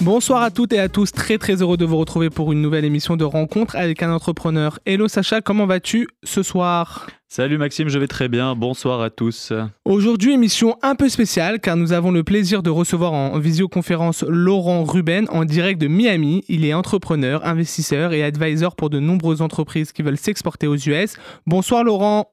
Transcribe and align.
Bonsoir 0.00 0.42
à 0.42 0.52
toutes 0.52 0.72
et 0.72 0.78
à 0.78 0.88
tous, 0.88 1.10
très 1.10 1.38
très 1.38 1.60
heureux 1.62 1.76
de 1.76 1.84
vous 1.84 1.96
retrouver 1.96 2.30
pour 2.30 2.52
une 2.52 2.62
nouvelle 2.62 2.84
émission 2.84 3.16
de 3.16 3.24
rencontre 3.24 3.74
avec 3.74 4.04
un 4.04 4.12
entrepreneur. 4.12 4.78
Hello 4.86 5.08
Sacha, 5.08 5.40
comment 5.40 5.66
vas-tu 5.66 6.06
ce 6.22 6.44
soir? 6.44 7.08
Salut 7.28 7.58
Maxime, 7.58 7.88
je 7.88 7.98
vais 7.98 8.06
très 8.06 8.28
bien, 8.28 8.54
bonsoir 8.54 9.00
à 9.00 9.10
tous. 9.10 9.52
Aujourd'hui, 9.84 10.32
émission 10.34 10.76
un 10.82 10.94
peu 10.94 11.08
spéciale 11.08 11.58
car 11.58 11.76
nous 11.76 11.92
avons 11.92 12.12
le 12.12 12.22
plaisir 12.22 12.62
de 12.62 12.70
recevoir 12.70 13.12
en 13.12 13.36
visioconférence 13.40 14.22
Laurent 14.28 14.84
Ruben 14.84 15.26
en 15.30 15.44
direct 15.44 15.80
de 15.80 15.88
Miami. 15.88 16.44
Il 16.48 16.64
est 16.64 16.72
entrepreneur, 16.72 17.44
investisseur 17.44 18.12
et 18.12 18.22
advisor 18.22 18.76
pour 18.76 18.90
de 18.90 19.00
nombreuses 19.00 19.42
entreprises 19.42 19.90
qui 19.90 20.02
veulent 20.02 20.16
s'exporter 20.16 20.68
aux 20.68 20.76
US. 20.76 21.16
Bonsoir 21.46 21.82
Laurent. 21.82 22.30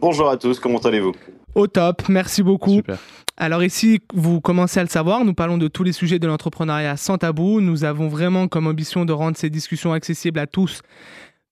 Bonjour 0.00 0.28
à 0.28 0.36
tous, 0.36 0.60
comment 0.60 0.78
allez-vous? 0.78 1.14
Au 1.54 1.66
top, 1.66 2.02
merci 2.10 2.42
beaucoup. 2.42 2.76
Super. 2.76 2.98
Alors 3.40 3.62
ici, 3.62 4.00
vous 4.12 4.40
commencez 4.40 4.78
à 4.78 4.82
le 4.82 4.88
savoir, 4.88 5.24
nous 5.24 5.32
parlons 5.32 5.58
de 5.58 5.68
tous 5.68 5.84
les 5.84 5.92
sujets 5.92 6.18
de 6.18 6.26
l'entrepreneuriat 6.26 6.96
sans 6.96 7.18
tabou. 7.18 7.60
Nous 7.60 7.84
avons 7.84 8.08
vraiment 8.08 8.46
comme 8.48 8.66
ambition 8.66 9.04
de 9.04 9.12
rendre 9.12 9.36
ces 9.36 9.48
discussions 9.48 9.92
accessibles 9.92 10.40
à 10.40 10.46
tous. 10.46 10.82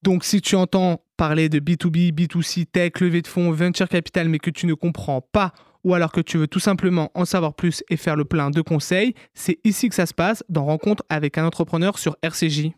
Donc 0.03 0.25
si 0.25 0.41
tu 0.41 0.55
entends 0.57 1.03
parler 1.17 1.49
de 1.49 1.59
B2B, 1.59 2.13
B2C, 2.13 2.67
tech, 2.67 2.93
levée 3.01 3.23
de 3.23 3.27
fonds, 3.27 3.51
venture 3.51 3.89
capital, 3.89 4.29
mais 4.29 4.39
que 4.39 4.51
tu 4.51 4.67
ne 4.67 4.75
comprends 4.75 5.21
pas 5.21 5.53
ou 5.85 5.95
alors 5.95 6.11
que 6.11 6.21
tu 6.21 6.37
veux 6.37 6.49
tout 6.49 6.59
simplement 6.59 7.11
en 7.15 7.25
savoir 7.25 7.55
plus 7.55 7.85
et 7.91 7.97
faire 7.97 8.17
le 8.17 8.25
plein 8.25 8.51
de 8.51 8.61
conseils, 8.61 9.15
c'est 9.35 9.59
ici 9.63 9.89
que 9.89 9.95
ça 9.95 10.07
se 10.07 10.15
passe 10.15 10.43
dans 10.49 10.65
Rencontre 10.65 11.05
avec 11.09 11.39
un 11.39 11.47
entrepreneur 11.47 11.97
sur 11.99 12.17
RCJ. 12.23 12.73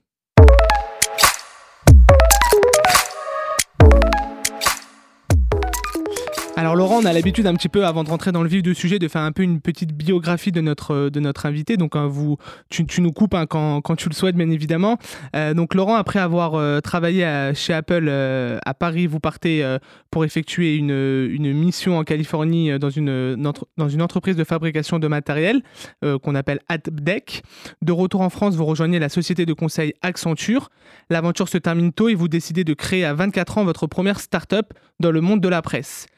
Alors 6.58 6.74
Laurent, 6.74 6.96
on 6.96 7.04
a 7.04 7.12
l'habitude 7.12 7.46
un 7.46 7.54
petit 7.54 7.68
peu, 7.68 7.86
avant 7.86 8.02
de 8.02 8.08
rentrer 8.08 8.32
dans 8.32 8.42
le 8.42 8.48
vif 8.48 8.64
du 8.64 8.74
sujet, 8.74 8.98
de 8.98 9.06
faire 9.06 9.22
un 9.22 9.30
peu 9.30 9.44
une 9.44 9.60
petite 9.60 9.92
biographie 9.92 10.50
de 10.50 10.60
notre, 10.60 11.08
de 11.08 11.20
notre 11.20 11.46
invité. 11.46 11.76
Donc 11.76 11.94
hein, 11.94 12.08
vous, 12.08 12.36
tu, 12.68 12.84
nous 13.00 13.12
coupes 13.12 13.34
hein, 13.34 13.46
quand, 13.46 13.94
tu 13.96 14.08
le 14.08 14.14
souhaites, 14.14 14.34
bien 14.34 14.50
évidemment. 14.50 14.98
Euh, 15.36 15.54
donc 15.54 15.76
Laurent, 15.76 15.94
après 15.94 16.18
avoir 16.18 16.56
euh, 16.56 16.80
travaillé 16.80 17.52
chez 17.54 17.72
Apple 17.72 18.06
euh, 18.08 18.58
à 18.66 18.74
Paris, 18.74 19.06
vous 19.06 19.20
partez 19.20 19.64
pour 20.10 20.24
effectuer 20.24 20.74
une, 20.74 21.52
mission 21.52 21.96
en 21.96 22.02
Californie 22.02 22.76
dans 22.76 22.90
une, 22.90 23.36
dans 23.36 23.88
une 23.88 24.02
entreprise 24.02 24.34
de 24.34 24.42
fabrication 24.42 24.98
de 24.98 25.06
matériel 25.06 25.62
qu'on 26.02 26.34
appelle 26.34 26.58
AdDeck. 26.68 27.44
De 27.82 27.92
retour 27.92 28.20
en 28.20 28.30
France, 28.30 28.56
vous 28.56 28.64
rejoignez 28.64 28.98
la 28.98 29.10
société 29.10 29.46
de 29.46 29.52
conseil 29.52 29.94
Accenture. 30.02 30.70
L'aventure 31.08 31.48
se 31.48 31.58
termine 31.58 31.92
tôt 31.92 32.08
et 32.08 32.16
vous 32.16 32.26
décidez 32.26 32.64
de 32.64 32.74
créer 32.74 33.04
à 33.04 33.14
24 33.14 33.58
ans 33.58 33.64
votre 33.64 33.86
première 33.86 34.18
start-up 34.18 34.74
dans 34.98 35.12
le 35.12 35.20
monde 35.20 35.40
de 35.40 35.48
la 35.48 35.62
presse. 35.62 36.08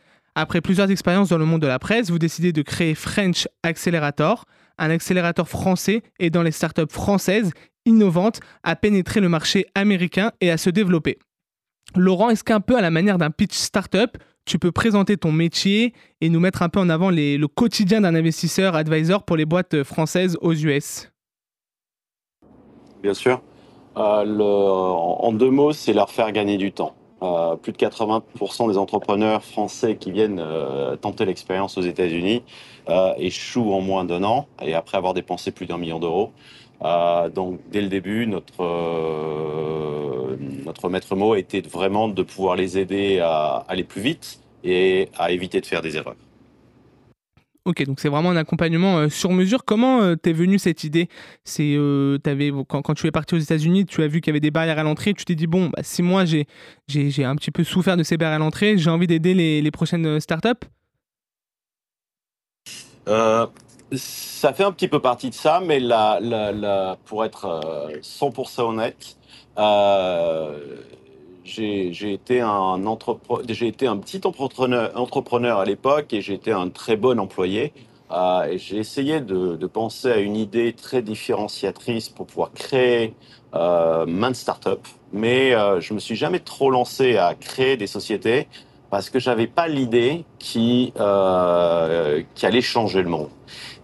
Après 0.41 0.63
plusieurs 0.63 0.91
expériences 0.91 1.29
dans 1.29 1.37
le 1.37 1.45
monde 1.45 1.61
de 1.61 1.67
la 1.67 1.79
presse, 1.79 2.09
vous 2.09 2.19
décidez 2.19 2.55
de 2.55 2.63
créer 2.63 2.95
French 2.95 3.47
Accelerator, 3.63 4.47
un 4.79 4.89
accélérateur 4.89 5.47
français 5.47 6.03
aidant 6.19 6.43
les 6.43 6.51
startups 6.51 6.91
françaises 6.91 7.51
innovantes 7.85 8.41
à 8.63 8.75
pénétrer 8.75 9.21
le 9.21 9.29
marché 9.29 9.67
américain 9.75 10.33
et 10.41 10.51
à 10.51 10.57
se 10.57 10.71
développer. 10.71 11.19
Laurent, 11.95 12.31
est-ce 12.31 12.43
qu'un 12.43 12.61
peu 12.61 12.75
à 12.79 12.81
la 12.81 12.91
manière 12.91 13.19
d'un 13.19 13.31
pitch 13.31 13.55
startup, 13.55 14.17
tu 14.47 14.59
peux 14.59 14.73
présenter 14.73 15.19
ton 15.19 15.31
métier 15.31 15.93
et 16.23 16.31
nous 16.31 16.41
mettre 16.41 16.63
un 16.63 16.71
peu 16.71 16.81
en 16.81 16.89
avant 16.89 17.11
le 17.11 17.47
quotidien 17.47 18.01
d'un 18.01 18.15
investisseur 18.15 18.77
advisor 18.77 19.25
pour 19.25 19.37
les 19.37 19.45
boîtes 19.45 19.83
françaises 19.83 20.39
aux 20.41 20.55
US 20.55 21.13
Bien 23.03 23.13
sûr. 23.13 23.43
Euh, 23.99 24.41
en 24.41 25.33
deux 25.35 25.51
mots, 25.51 25.75
c'est 25.75 25.93
leur 25.93 26.11
faire 26.11 26.33
gagner 26.33 26.57
du 26.57 26.73
temps. 26.73 26.95
Euh, 27.23 27.57
plus 27.57 27.73
de 27.73 27.77
80% 27.77 28.71
des 28.71 28.79
entrepreneurs 28.79 29.45
français 29.45 29.97
qui 29.97 30.11
viennent 30.11 30.41
euh, 30.41 30.97
tenter 30.97 31.27
l'expérience 31.27 31.77
aux 31.77 31.83
États-Unis 31.83 32.43
euh, 32.89 33.13
échouent 33.19 33.75
en 33.75 33.83
moins 33.83 34.07
d'un 34.07 34.25
an 34.25 34.47
et 34.63 34.73
après 34.73 34.97
avoir 34.97 35.13
dépensé 35.13 35.51
plus 35.51 35.67
d'un 35.67 35.77
million 35.77 35.99
d'euros. 35.99 36.33
donc 37.35 37.61
dès 37.71 37.83
le 37.83 37.89
début, 37.89 38.27
notre, 38.27 38.65
notre 40.65 40.89
maître 40.89 41.15
mot 41.15 41.35
était 41.35 41.61
vraiment 41.61 42.09
de 42.09 42.23
pouvoir 42.23 42.57
les 42.57 42.79
aider 42.79 43.19
à 43.21 43.65
aller 43.69 43.85
plus 43.85 44.01
vite 44.01 44.41
et 44.65 45.11
à 45.19 45.31
éviter 45.31 45.61
de 45.61 45.67
faire 45.67 45.83
des 45.83 45.99
erreurs. 45.99 46.17
Ok, 47.71 47.85
donc 47.85 48.01
c'est 48.01 48.09
vraiment 48.09 48.31
un 48.31 48.37
accompagnement 48.37 48.99
euh, 48.99 49.09
sur 49.09 49.31
mesure. 49.31 49.65
Comment 49.65 50.03
euh, 50.03 50.17
t'es 50.17 50.33
venu 50.33 50.59
cette 50.59 50.83
idée? 50.83 51.09
C'est 51.45 51.77
euh, 51.77 52.19
quand, 52.67 52.83
quand, 52.83 52.95
tu 52.95 53.07
es 53.07 53.13
parti 53.13 53.37
aux 53.37 53.39
États-Unis, 53.39 53.87
tu 53.87 54.03
as 54.03 54.09
vu 54.09 54.21
qu'il 54.21 54.31
y 54.31 54.33
avait 54.33 54.41
des 54.41 54.51
barrières 54.51 54.81
à 54.81 54.83
l'entrée. 54.83 55.15
Tu 55.15 55.25
t'es 55.25 55.37
dit 55.37 55.47
bon, 55.47 55.69
bah, 55.69 55.85
si 55.85 56.03
moi 56.03 56.25
j'ai 56.25 56.49
j'ai 56.89 57.25
un 57.25 57.37
petit 57.37 57.53
peu 57.53 57.63
souffert 57.63 57.97
de 57.97 58.03
ces 58.03 58.17
barrières 58.17 58.37
à 58.37 58.39
l'entrée, 58.41 58.77
j'ai 58.77 58.91
envie 58.91 59.07
d'aider 59.07 59.35
les, 59.35 59.63
les, 59.63 59.71
prochaines 59.71 60.19
startups? 60.19 60.67
ça 63.07 64.53
fait 64.53 64.65
un 64.65 64.73
petit 64.73 64.89
peu 64.89 65.01
partie 65.01 65.31
de 65.31 65.35
ça, 65.35 65.61
mais 65.65 65.79
la, 65.79 66.97
pour 67.05 67.25
être 67.25 67.61
100% 68.03 68.63
honnête, 68.63 69.17
j'ai 71.51 72.09
été 72.09 72.41
un 72.41 73.97
petit 73.97 74.21
entrepreneur, 74.25 75.59
à 75.59 75.65
l'époque 75.65 76.13
et 76.13 76.21
j'ai 76.21 76.35
été 76.35 76.53
un 76.53 76.69
très 76.69 76.97
bon 76.97 77.19
employé. 77.19 77.73
Euh, 78.11 78.55
j'ai 78.57 78.79
essayé 78.79 79.21
de, 79.21 79.67
penser 79.67 80.11
à 80.11 80.19
une 80.19 80.37
idée 80.37 80.73
très 80.73 81.03
différenciatrice 81.03 82.09
pour 82.09 82.27
pouvoir 82.27 82.53
créer 82.53 83.15
euh, 83.55 84.07
maintes 84.07 84.37
startups, 84.37 84.91
mais 85.13 85.55
euh, 85.55 85.81
je 85.81 85.95
me 85.95 85.99
suis 85.99 86.17
jamais 86.17 86.41
trop 86.41 86.71
lancé 86.71 87.17
à 87.17 87.35
créer 87.35 87.77
des 87.77 87.87
sociétés 87.87 88.49
parce 88.91 89.11
que 89.11 89.19
j'avais 89.19 89.47
pas 89.47 89.69
l'idée 89.69 90.25
qui 90.39 90.93
euh, 90.99 92.23
qui 92.35 92.47
allait 92.47 92.61
changer 92.61 93.03
le 93.03 93.09
monde. 93.09 93.29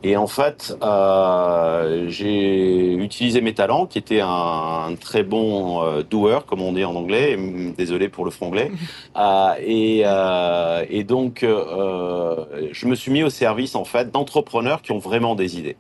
Et 0.03 0.17
en 0.17 0.27
fait, 0.27 0.77
euh, 0.83 2.07
j'ai 2.09 2.95
utilisé 2.95 3.41
mes 3.41 3.55
talents, 3.55 3.87
qui 3.87 3.99
étaient 3.99 4.21
un, 4.21 4.95
très 5.01 5.23
bon 5.23 5.83
euh, 5.83 6.03
doer, 6.03 6.47
comme 6.47 6.63
on 6.63 6.73
dit 6.73 6.85
en 6.85 6.95
anglais. 6.95 7.37
Désolé 7.77 8.09
pour 8.09 8.25
le 8.25 8.31
franglais. 8.31 8.71
Euh, 9.17 9.55
et, 9.65 10.03
euh, 10.05 10.85
et, 10.91 11.03
donc, 11.03 11.43
euh, 11.43 12.45
je 12.71 12.87
me 12.87 12.95
suis 12.95 13.11
mis 13.11 13.23
au 13.23 13.31
service 13.31 13.75
en 13.75 13.85
fait 13.85 14.11
d'entrepreneurs 14.11 14.83
qui 14.83 14.93
ont 14.93 14.99
vraiment 14.99 15.35
des 15.35 15.59
idées. 15.59 15.77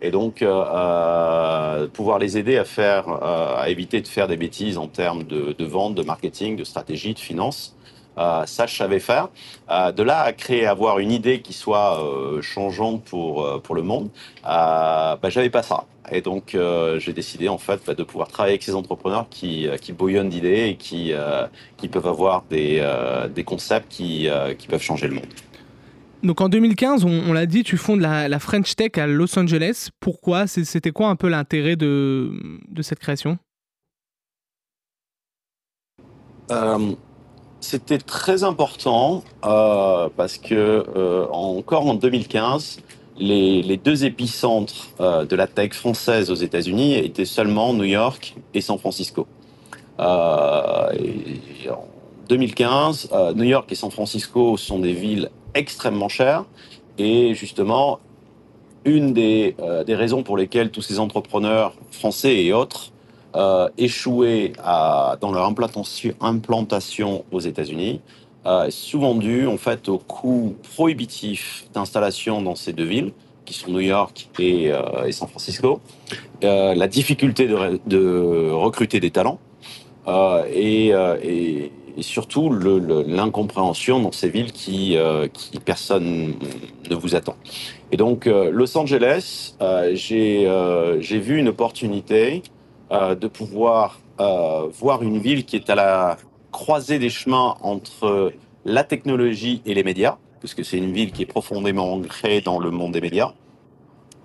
Et 0.00 0.10
donc, 0.10 0.44
pouvoir 1.92 2.18
les 2.18 2.38
aider 2.38 2.58
à 2.58 2.64
faire, 2.64 3.08
à 3.08 3.68
éviter 3.68 4.00
de 4.00 4.08
faire 4.08 4.26
des 4.26 4.36
bêtises 4.36 4.78
en 4.78 4.88
termes 4.88 5.22
de, 5.22 5.54
de 5.56 5.64
vente, 5.64 5.94
de 5.94 6.02
marketing, 6.02 6.56
de 6.56 6.64
stratégie, 6.64 7.14
de 7.14 7.20
finance. 7.20 7.76
Euh, 8.18 8.44
ça, 8.46 8.66
je 8.66 8.76
savais 8.76 9.00
faire. 9.00 9.28
Euh, 9.70 9.92
de 9.92 10.02
là 10.02 10.20
à 10.20 10.32
créer, 10.32 10.66
avoir 10.66 10.98
une 10.98 11.10
idée 11.10 11.40
qui 11.40 11.52
soit 11.52 12.02
euh, 12.02 12.42
changeante 12.42 13.04
pour 13.04 13.62
pour 13.62 13.74
le 13.74 13.82
monde, 13.82 14.10
bah, 14.44 15.18
j'avais 15.24 15.50
pas 15.50 15.62
ça. 15.62 15.84
Et 16.10 16.20
donc, 16.20 16.56
j'ai 16.98 17.12
décidé 17.12 17.48
en 17.48 17.58
fait 17.58 17.80
bah, 17.86 17.94
de 17.94 18.02
pouvoir 18.02 18.28
travailler 18.28 18.54
avec 18.54 18.62
ces 18.62 18.74
entrepreneurs 18.74 19.26
qui 19.30 19.68
qui 19.80 19.92
bouillonnent 19.92 20.28
d'idées 20.28 20.68
et 20.68 20.76
qui 20.76 21.12
qui 21.76 21.88
peuvent 21.88 22.08
avoir 22.08 22.42
des 22.50 22.84
des 23.34 23.44
concepts 23.44 23.90
qui 23.90 24.28
qui 24.58 24.66
peuvent 24.66 24.82
changer 24.82 25.08
le 25.08 25.14
monde. 25.14 25.26
Donc 26.22 26.40
en 26.40 26.48
2015, 26.48 27.04
on, 27.04 27.32
l'a 27.32 27.46
dit, 27.46 27.64
tu 27.64 27.76
fondes 27.76 28.00
la, 28.00 28.28
la, 28.28 28.38
French 28.38 28.76
Tech 28.76 28.92
à 28.94 29.08
Los 29.08 29.36
Angeles. 29.36 29.88
Pourquoi? 29.98 30.46
C'était 30.46 30.92
quoi 30.92 31.08
un 31.08 31.16
peu 31.16 31.28
l'intérêt 31.28 31.74
de, 31.74 32.30
de 32.68 32.82
cette 32.82 33.00
création? 33.00 33.38
C'était 37.62 37.98
très 37.98 38.44
important 38.44 39.22
euh, 39.44 40.08
parce 40.16 40.36
que 40.36 40.84
euh, 40.94 41.26
encore 41.30 41.86
en 41.86 41.94
2015, 41.94 42.80
les, 43.18 43.62
les 43.62 43.76
deux 43.76 44.04
épicentres 44.04 44.88
euh, 45.00 45.24
de 45.24 45.36
la 45.36 45.46
tech 45.46 45.72
française 45.72 46.30
aux 46.30 46.34
États-Unis 46.34 46.94
étaient 46.94 47.24
seulement 47.24 47.72
New 47.72 47.84
York 47.84 48.34
et 48.52 48.60
San 48.60 48.78
Francisco. 48.78 49.26
Euh, 50.00 50.92
et 50.92 51.70
en 51.70 51.86
2015, 52.28 53.10
euh, 53.12 53.32
New 53.34 53.44
York 53.44 53.70
et 53.70 53.74
San 53.76 53.90
Francisco 53.90 54.56
sont 54.56 54.80
des 54.80 54.92
villes 54.92 55.30
extrêmement 55.54 56.08
chères 56.08 56.44
et 56.98 57.34
justement 57.34 58.00
une 58.84 59.12
des, 59.12 59.54
des 59.86 59.94
raisons 59.94 60.24
pour 60.24 60.36
lesquelles 60.36 60.70
tous 60.70 60.82
ces 60.82 60.98
entrepreneurs 60.98 61.74
français 61.92 62.42
et 62.42 62.52
autres 62.52 62.90
euh, 63.34 63.68
échoué 63.78 64.52
à, 64.62 65.16
dans 65.20 65.32
leur 65.32 65.46
implantation, 65.46 67.24
aux 67.32 67.40
États-Unis, 67.40 68.00
euh, 68.44 68.70
souvent 68.70 69.14
dû 69.14 69.46
en 69.46 69.56
fait 69.56 69.88
au 69.88 69.98
coût 69.98 70.56
prohibitif 70.74 71.66
d'installation 71.72 72.42
dans 72.42 72.56
ces 72.56 72.72
deux 72.72 72.84
villes, 72.84 73.12
qui 73.44 73.54
sont 73.54 73.70
New 73.70 73.80
York 73.80 74.28
et, 74.38 74.72
euh, 74.72 75.04
et 75.06 75.12
San 75.12 75.28
Francisco, 75.28 75.80
euh, 76.44 76.74
la 76.74 76.88
difficulté 76.88 77.46
de, 77.46 77.80
de, 77.86 78.50
recruter 78.50 79.00
des 79.00 79.10
talents 79.10 79.38
euh, 80.08 80.44
et, 80.52 80.92
euh, 80.92 81.16
et, 81.22 81.70
et, 81.96 82.02
surtout 82.02 82.50
l'incompréhension 82.50 84.00
dans 84.00 84.12
ces 84.12 84.28
villes 84.28 84.52
qui, 84.52 84.96
qui 85.32 85.60
personne 85.60 86.34
ne 86.90 86.94
vous 86.94 87.14
attend. 87.14 87.36
Et 87.92 87.96
donc 87.96 88.24
Los 88.26 88.76
Angeles, 88.78 89.54
j'ai 89.92 91.18
vu 91.18 91.38
une 91.38 91.48
opportunité 91.48 92.42
euh, 92.92 93.14
de 93.14 93.28
pouvoir 93.28 93.98
voir 94.18 95.02
une 95.02 95.18
ville 95.18 95.44
qui 95.44 95.56
est 95.56 95.68
à 95.68 95.74
la 95.74 96.16
croisée 96.52 97.00
des 97.00 97.10
chemins 97.10 97.56
entre 97.60 98.32
la 98.64 98.84
technologie 98.84 99.60
et 99.66 99.74
les 99.74 99.82
médias, 99.82 100.16
puisque 100.38 100.64
c'est 100.64 100.78
une 100.78 100.92
ville 100.92 101.10
qui 101.10 101.22
est 101.22 101.26
profondément 101.26 101.92
ancrée 101.92 102.40
dans 102.40 102.60
le 102.60 102.70
monde 102.70 102.92
des 102.92 103.00
médias. 103.00 103.32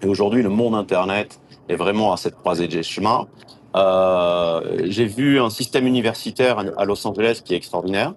Et 0.02 0.08
aujourd'hui, 0.08 0.44
le 0.44 0.50
monde 0.50 0.76
Internet 0.76 1.40
est 1.70 1.76
vraiment 1.76 2.14
à 2.14 2.18
cette 2.18 2.36
croisée 2.36 2.68
des 2.68 2.84
chemins. 2.84 3.28
Euh, 3.76 4.86
j'ai 4.86 5.06
vu 5.06 5.40
un 5.40 5.50
système 5.50 5.88
universitaire 5.88 6.60
à 6.78 6.86
Los 6.86 7.06
Angeles 7.08 7.42
qui 7.44 7.54
est 7.54 7.58
extraordinaire, 7.58 8.14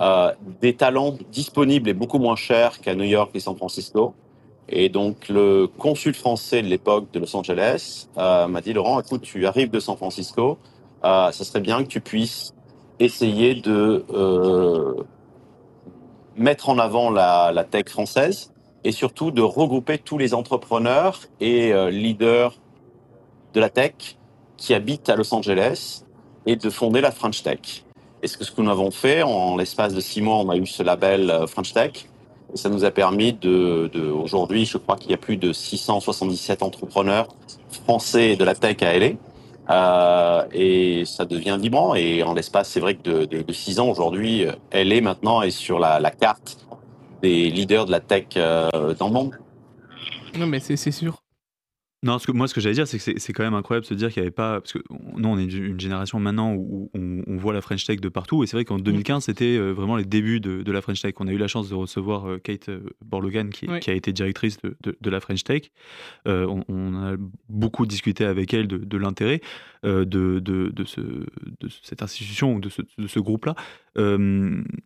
euh, 0.00 0.32
des 0.60 0.74
talents 0.74 1.16
disponibles 1.30 1.88
et 1.88 1.94
beaucoup 1.94 2.18
moins 2.18 2.36
chers 2.36 2.80
qu'à 2.80 2.94
New 2.94 3.04
York 3.04 3.30
et 3.34 3.40
San 3.40 3.56
Francisco. 3.56 4.14
Et 4.68 4.88
donc 4.88 5.28
le 5.28 5.66
consul 5.66 6.14
français 6.14 6.62
de 6.62 6.68
l'époque 6.68 7.06
de 7.12 7.18
Los 7.18 7.34
Angeles 7.36 8.08
euh, 8.16 8.46
m'a 8.46 8.60
dit 8.60 8.72
Laurent, 8.72 9.00
écoute, 9.00 9.22
tu 9.22 9.46
arrives 9.46 9.70
de 9.70 9.80
San 9.80 9.96
Francisco, 9.96 10.58
euh, 11.04 11.30
ça 11.32 11.44
serait 11.44 11.60
bien 11.60 11.82
que 11.82 11.88
tu 11.88 12.00
puisses 12.00 12.54
essayer 13.00 13.54
de 13.54 14.04
euh, 14.14 14.94
mettre 16.36 16.68
en 16.68 16.78
avant 16.78 17.10
la, 17.10 17.52
la, 17.52 17.64
tech 17.64 17.88
française 17.88 18.52
et 18.84 18.92
surtout 18.92 19.30
de 19.30 19.42
regrouper 19.42 19.98
tous 19.98 20.18
les 20.18 20.34
entrepreneurs 20.34 21.20
et 21.40 21.72
euh, 21.72 21.90
leaders 21.90 22.54
de 23.54 23.60
la 23.60 23.68
tech 23.68 24.16
qui 24.56 24.74
habitent 24.74 25.08
à 25.08 25.16
Los 25.16 25.34
Angeles 25.34 26.04
et 26.46 26.56
de 26.56 26.70
fonder 26.70 27.00
la 27.00 27.10
French 27.10 27.42
Tech. 27.42 27.84
Et 28.22 28.28
ce 28.28 28.38
que, 28.38 28.44
ce 28.44 28.52
que 28.52 28.62
nous 28.62 28.70
avons 28.70 28.90
fait, 28.90 29.22
en 29.22 29.56
l'espace 29.56 29.94
de 29.94 30.00
six 30.00 30.22
mois, 30.22 30.36
on 30.36 30.48
a 30.48 30.56
eu 30.56 30.66
ce 30.66 30.82
label 30.82 31.30
euh, 31.30 31.46
French 31.46 31.72
Tech. 31.72 32.08
Et 32.52 32.56
ça 32.56 32.68
nous 32.68 32.84
a 32.84 32.90
permis 32.90 33.32
de, 33.32 33.90
de 33.92 34.10
aujourd'hui, 34.10 34.66
je 34.66 34.78
crois 34.78 34.96
qu'il 34.96 35.10
y 35.10 35.14
a 35.14 35.18
plus 35.18 35.36
de 35.36 35.52
677 35.52 36.62
entrepreneurs 36.62 37.28
français 37.84 38.36
de 38.36 38.44
la 38.44 38.54
tech 38.54 38.76
à 38.82 38.98
LA. 38.98 39.12
Euh, 39.70 40.44
et 40.52 41.04
ça 41.06 41.24
devient 41.24 41.56
vibrant. 41.60 41.94
Et 41.94 42.22
en 42.22 42.34
l'espace, 42.34 42.68
c'est 42.68 42.80
vrai 42.80 42.94
que 42.96 43.02
de, 43.02 43.24
de, 43.24 43.42
de, 43.42 43.52
six 43.52 43.78
ans 43.80 43.88
aujourd'hui, 43.88 44.46
elle 44.70 44.92
est 44.92 45.00
maintenant 45.00 45.40
est 45.40 45.50
sur 45.50 45.78
la, 45.78 46.00
la, 46.00 46.10
carte 46.10 46.58
des 47.22 47.48
leaders 47.48 47.86
de 47.86 47.92
la 47.92 48.00
tech 48.00 48.24
euh, 48.36 48.94
dans 48.98 49.06
le 49.06 49.12
monde. 49.12 49.38
Non, 50.36 50.46
mais 50.46 50.60
c'est 50.60 50.76
sûr. 50.90 51.21
Non, 52.04 52.18
ce 52.18 52.26
que, 52.26 52.32
moi, 52.32 52.48
ce 52.48 52.54
que 52.54 52.60
j'allais 52.60 52.74
dire, 52.74 52.88
c'est 52.88 52.98
que 52.98 53.20
c'est 53.20 53.32
quand 53.32 53.44
même 53.44 53.54
incroyable 53.54 53.84
de 53.84 53.88
se 53.88 53.94
dire 53.94 54.10
qu'il 54.10 54.22
n'y 54.22 54.26
avait 54.26 54.34
pas. 54.34 54.60
Parce 54.60 54.72
que 54.72 54.80
nous, 55.16 55.28
on 55.28 55.38
est 55.38 55.44
une 55.44 55.78
génération 55.78 56.18
maintenant 56.18 56.52
où 56.52 56.90
on, 56.94 57.22
on 57.28 57.36
voit 57.36 57.52
la 57.52 57.60
French 57.60 57.84
Tech 57.84 58.00
de 58.00 58.08
partout. 58.08 58.42
Et 58.42 58.48
c'est 58.48 58.56
vrai 58.56 58.64
qu'en 58.64 58.78
2015, 58.78 59.24
c'était 59.24 59.56
euh, 59.56 59.70
vraiment 59.70 59.94
les 59.94 60.04
débuts 60.04 60.40
de, 60.40 60.62
de, 60.62 60.72
la 60.72 60.80
French 60.80 61.00
Tech. 61.00 61.14
On 61.20 61.28
a 61.28 61.32
eu 61.32 61.38
la 61.38 61.46
chance 61.46 61.68
de 61.68 61.76
recevoir 61.76 62.28
euh, 62.28 62.38
Kate 62.38 62.70
Borlogan, 63.04 63.50
qui, 63.50 63.68
oui. 63.68 63.78
qui, 63.78 63.90
a 63.90 63.94
été 63.94 64.12
directrice 64.12 64.60
de, 64.62 64.76
de, 64.82 64.96
de 65.00 65.10
la 65.10 65.20
French 65.20 65.44
Tech. 65.44 65.70
Euh, 66.26 66.44
on, 66.46 66.64
on, 66.68 66.94
a 66.96 67.16
beaucoup 67.48 67.86
discuté 67.86 68.24
avec 68.24 68.52
elle 68.52 68.66
de, 68.66 68.96
l'intérêt 68.96 69.40
euh, 69.84 70.04
de, 70.04 70.84
ce, 70.84 71.00
de 71.00 71.68
cette 71.82 72.02
institution, 72.02 72.60
de 72.60 72.68
ce, 72.68 73.18
groupe-là. 73.18 73.56
Euh, 73.98 74.16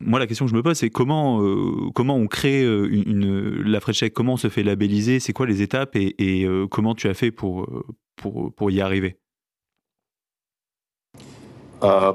moi, 0.00 0.18
la 0.18 0.26
question 0.26 0.46
que 0.46 0.50
je 0.50 0.56
me 0.56 0.62
pose, 0.62 0.78
c'est 0.78 0.88
comment, 0.88 1.42
euh, 1.42 1.90
comment 1.94 2.16
on 2.16 2.26
crée 2.26 2.62
une, 2.62 3.04
une, 3.06 3.62
la 3.62 3.80
French 3.80 4.00
Tech 4.00 4.12
Comment 4.14 4.34
on 4.34 4.38
se 4.38 4.48
fait 4.48 4.62
labelliser? 4.62 5.20
C'est 5.20 5.34
quoi 5.34 5.44
les 5.44 5.60
étapes? 5.60 5.96
Et, 5.96 6.46
comment 6.70 6.94
tu 6.94 7.08
as 7.08 7.14
fait 7.14 7.30
pour, 7.30 7.68
pour, 8.16 8.54
pour 8.54 8.70
y 8.70 8.80
arriver? 8.80 9.18
La 11.82 12.14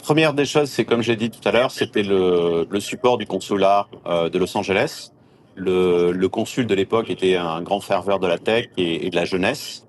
première 0.00 0.34
des 0.34 0.44
choses, 0.44 0.70
c'est 0.70 0.84
comme 0.84 1.02
j'ai 1.02 1.16
dit 1.16 1.30
tout 1.30 1.48
à 1.48 1.50
l'heure, 1.50 1.72
c'était 1.72 2.04
le, 2.04 2.64
le, 2.70 2.80
support 2.80 3.18
du 3.18 3.26
consulat 3.26 3.88
de 4.06 4.38
Los 4.38 4.56
Angeles. 4.56 5.10
Le, 5.56 6.26
consul 6.28 6.68
de 6.68 6.76
l'époque 6.76 7.10
était 7.10 7.34
un 7.34 7.60
grand 7.60 7.80
ferveur 7.80 8.20
de 8.20 8.28
la 8.28 8.38
tech 8.38 8.68
et 8.76 9.10
de 9.10 9.16
la 9.16 9.24
jeunesse. 9.24 9.83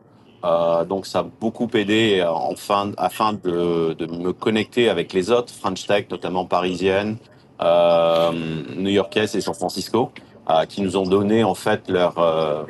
Euh, 0.45 0.85
donc 0.85 1.05
ça 1.05 1.19
a 1.19 1.23
beaucoup 1.23 1.67
aidé 1.73 2.23
enfin, 2.27 2.91
afin 2.97 3.33
de, 3.33 3.95
me 4.05 4.31
connecter 4.31 4.89
avec 4.89 5.11
les 5.11 5.31
autres 5.31 5.53
French 5.53 5.87
Tech, 5.87 6.05
notamment 6.11 6.45
parisiennes, 6.45 7.17
euh, 7.61 8.31
new-yorkaises 8.77 9.35
et 9.35 9.41
San 9.41 9.55
Francisco, 9.55 10.11
euh, 10.49 10.65
qui 10.65 10.81
nous 10.81 10.97
ont 10.97 11.07
donné 11.07 11.43
en 11.43 11.55
fait 11.55 11.89
leur 11.89 12.19
euh, 12.19 12.63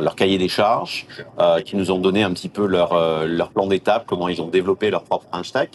leur, 0.00 0.14
cahier 0.14 0.38
des 0.38 0.48
charges, 0.48 1.06
euh, 1.38 1.60
qui 1.60 1.76
nous 1.76 1.90
ont 1.90 1.98
donné 1.98 2.22
un 2.22 2.32
petit 2.32 2.48
peu 2.48 2.66
leur, 2.66 2.92
euh, 2.92 3.26
leur 3.26 3.50
plan 3.50 3.66
d'étape, 3.66 4.04
comment 4.06 4.28
ils 4.28 4.40
ont 4.42 4.48
développé 4.48 4.90
leur 4.90 5.04
propre 5.04 5.26
French 5.30 5.52
Tech. 5.52 5.70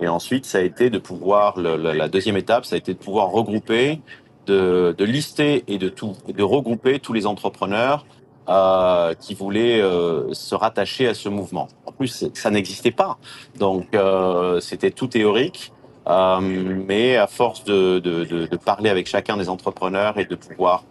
Et 0.00 0.08
ensuite, 0.08 0.46
ça 0.46 0.58
a 0.58 0.62
été 0.62 0.90
de 0.90 0.98
pouvoir, 0.98 1.58
la 1.60 2.08
deuxième 2.08 2.36
étape, 2.36 2.64
ça 2.64 2.74
a 2.74 2.78
été 2.78 2.92
de 2.92 2.98
pouvoir 2.98 3.30
regrouper, 3.30 4.00
de, 4.46 4.94
de 4.96 5.04
lister 5.04 5.62
et 5.68 5.78
de, 5.78 5.88
tout, 5.88 6.14
de 6.26 6.42
regrouper 6.42 6.98
tous 6.98 7.12
les 7.12 7.26
entrepreneurs 7.26 8.04
euh, 8.48 9.14
qui 9.14 9.34
voulaient 9.34 9.80
euh, 9.80 10.32
se 10.32 10.54
rattacher 10.54 11.08
à 11.08 11.14
ce 11.14 11.28
mouvement. 11.28 11.68
En 11.86 11.92
plus, 11.92 12.28
ça 12.34 12.50
n'existait 12.50 12.90
pas. 12.90 13.18
Donc, 13.58 13.86
euh, 13.94 14.60
c'était 14.60 14.90
tout 14.90 15.06
théorique. 15.06 15.72
Euh, 16.08 16.40
mais 16.40 17.16
à 17.16 17.28
force 17.28 17.62
de, 17.62 18.00
de, 18.00 18.24
de, 18.24 18.46
de, 18.46 18.56
parler 18.56 18.90
avec 18.90 19.06
chacun 19.06 19.36
des 19.36 19.48
entrepreneurs 19.48 20.18
et 20.18 20.24
de 20.24 20.34
pouvoir 20.34 20.82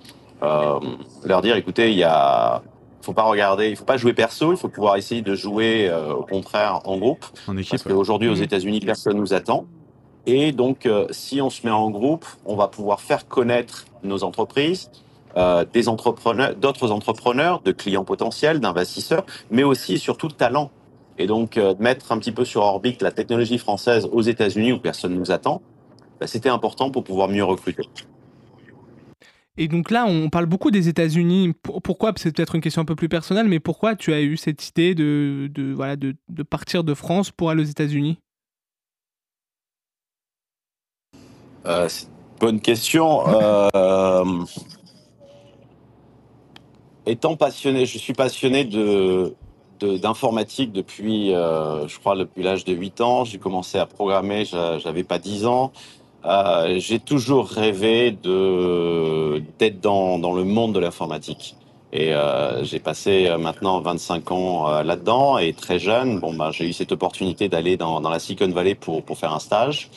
euh, 0.41 0.79
leur 1.25 1.41
dire, 1.41 1.57
écoutez, 1.57 1.91
il 1.91 1.97
y 1.97 2.03
a, 2.03 2.61
faut 3.01 3.13
pas 3.13 3.23
regarder, 3.23 3.69
il 3.69 3.75
faut 3.75 3.85
pas 3.85 3.97
jouer 3.97 4.13
perso, 4.13 4.51
il 4.51 4.57
faut 4.57 4.69
pouvoir 4.69 4.95
essayer 4.95 5.21
de 5.21 5.35
jouer 5.35 5.89
euh, 5.89 6.13
au 6.13 6.23
contraire 6.23 6.79
en 6.85 6.97
groupe, 6.97 7.25
en 7.47 7.57
équipe, 7.57 7.71
parce 7.71 7.83
qu'aujourd'hui 7.83 8.29
aux 8.29 8.35
États-Unis 8.35 8.79
personne 8.79 9.17
nous 9.17 9.33
attend. 9.33 9.65
Et 10.27 10.51
donc, 10.51 10.85
euh, 10.85 11.07
si 11.09 11.41
on 11.41 11.49
se 11.49 11.65
met 11.65 11.71
en 11.71 11.89
groupe, 11.89 12.25
on 12.45 12.55
va 12.55 12.67
pouvoir 12.67 13.01
faire 13.01 13.27
connaître 13.27 13.85
nos 14.03 14.23
entreprises, 14.23 14.91
euh, 15.37 15.65
des 15.71 15.87
entrepreneurs, 15.87 16.55
d'autres 16.55 16.91
entrepreneurs, 16.91 17.61
de 17.61 17.71
clients 17.71 18.03
potentiels, 18.03 18.59
d'investisseurs, 18.59 19.25
mais 19.49 19.63
aussi 19.63 19.93
et 19.93 19.97
surtout 19.97 20.27
de 20.27 20.33
talents. 20.33 20.71
Et 21.17 21.27
donc, 21.27 21.57
euh, 21.57 21.75
mettre 21.79 22.11
un 22.11 22.17
petit 22.17 22.31
peu 22.31 22.45
sur 22.45 22.61
orbite 22.61 23.01
la 23.01 23.11
technologie 23.11 23.57
française 23.57 24.09
aux 24.11 24.21
États-Unis 24.21 24.73
où 24.73 24.79
personne 24.79 25.13
nous 25.13 25.31
attend, 25.31 25.61
bah, 26.19 26.27
c'était 26.27 26.49
important 26.49 26.91
pour 26.91 27.03
pouvoir 27.03 27.27
mieux 27.27 27.43
recruter. 27.43 27.83
Et 29.57 29.67
donc 29.67 29.91
là, 29.91 30.05
on 30.07 30.29
parle 30.29 30.45
beaucoup 30.45 30.71
des 30.71 30.87
États-Unis. 30.87 31.53
Pourquoi? 31.83 32.13
C'est 32.15 32.35
peut-être 32.35 32.55
une 32.55 32.61
question 32.61 32.81
un 32.81 32.85
peu 32.85 32.95
plus 32.95 33.09
personnelle, 33.09 33.47
mais 33.47 33.59
pourquoi 33.59 33.95
tu 33.95 34.13
as 34.13 34.21
eu 34.21 34.37
cette 34.37 34.67
idée 34.69 34.95
de, 34.95 35.49
de 35.53 35.73
voilà, 35.73 35.97
de, 35.97 36.15
de, 36.29 36.43
partir 36.43 36.83
de 36.83 36.93
France 36.93 37.31
pour 37.31 37.49
aller 37.49 37.61
aux 37.61 37.65
États-Unis? 37.65 38.17
Euh, 41.65 41.87
Bonne 42.41 42.59
question. 42.59 43.21
Euh, 43.27 44.25
étant 47.05 47.35
passionné, 47.35 47.85
je 47.85 47.97
suis 47.97 48.13
passionné 48.13 48.65
de 48.65 49.35
d'informatique 49.81 50.71
depuis, 50.71 51.33
euh, 51.33 51.87
je 51.87 51.97
crois, 51.97 52.15
depuis 52.15 52.43
l'âge 52.43 52.65
de 52.65 52.71
8 52.71 53.01
ans. 53.01 53.25
J'ai 53.25 53.39
commencé 53.39 53.79
à 53.79 53.87
programmer, 53.87 54.45
j'avais 54.45 55.03
pas 55.03 55.17
10 55.17 55.47
ans. 55.47 55.71
Euh, 56.23 56.77
j'ai 56.77 56.99
toujours 56.99 57.47
rêvé 57.47 58.11
de 58.11 59.41
d'être 59.57 59.81
dans, 59.81 60.19
dans 60.19 60.33
le 60.33 60.43
monde 60.43 60.73
de 60.73 60.79
l'informatique. 60.79 61.55
Et 61.93 62.13
euh, 62.13 62.63
j'ai 62.63 62.79
passé 62.79 63.27
euh, 63.27 63.37
maintenant 63.37 63.81
25 63.81 64.31
ans 64.31 64.69
euh, 64.69 64.83
là-dedans 64.83 65.37
et 65.37 65.51
très 65.53 65.77
jeune, 65.77 66.19
bon 66.19 66.33
ben 66.33 66.51
j'ai 66.51 66.65
eu 66.65 66.71
cette 66.71 66.93
opportunité 66.93 67.49
d'aller 67.49 67.75
dans, 67.75 67.99
dans 67.99 68.09
la 68.09 68.19
Silicon 68.19 68.47
Valley 68.49 68.75
pour 68.75 69.03
pour 69.03 69.17
faire 69.17 69.33
un 69.33 69.39
stage. 69.39 69.89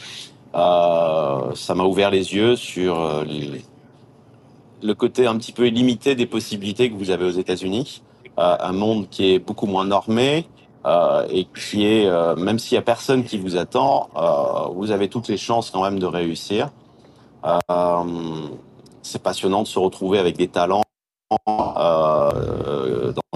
Euh, 0.56 1.54
ça 1.54 1.75
m'a 1.75 1.84
ouvert 1.84 2.11
les 2.11 2.34
yeux 2.34 2.56
sur 2.56 3.25
les, 3.25 3.62
le 4.84 4.94
côté 4.94 5.26
un 5.26 5.36
petit 5.38 5.52
peu 5.52 5.66
illimité 5.66 6.14
des 6.14 6.26
possibilités 6.26 6.90
que 6.90 6.94
vous 6.94 7.10
avez 7.10 7.24
aux 7.24 7.30
États-Unis, 7.30 8.02
un 8.36 8.72
monde 8.72 9.08
qui 9.08 9.32
est 9.32 9.38
beaucoup 9.38 9.66
moins 9.66 9.84
normé, 9.84 10.46
euh, 10.86 11.26
et 11.30 11.46
qui 11.46 11.86
est, 11.86 12.06
euh, 12.06 12.36
même 12.36 12.58
s'il 12.58 12.74
y 12.74 12.78
a 12.78 12.82
personne 12.82 13.24
qui 13.24 13.38
vous 13.38 13.56
attend, 13.56 14.10
euh, 14.16 14.68
vous 14.74 14.90
avez 14.90 15.08
toutes 15.08 15.28
les 15.28 15.38
chances 15.38 15.70
quand 15.70 15.82
même 15.82 15.98
de 15.98 16.06
réussir. 16.06 16.70
c'est 19.02 19.22
passionnant 19.22 19.62
de 19.62 19.66
se 19.66 19.78
retrouver 19.78 20.18
avec 20.18 20.36
des 20.36 20.48
talents 20.48 20.82
dans 21.46 22.32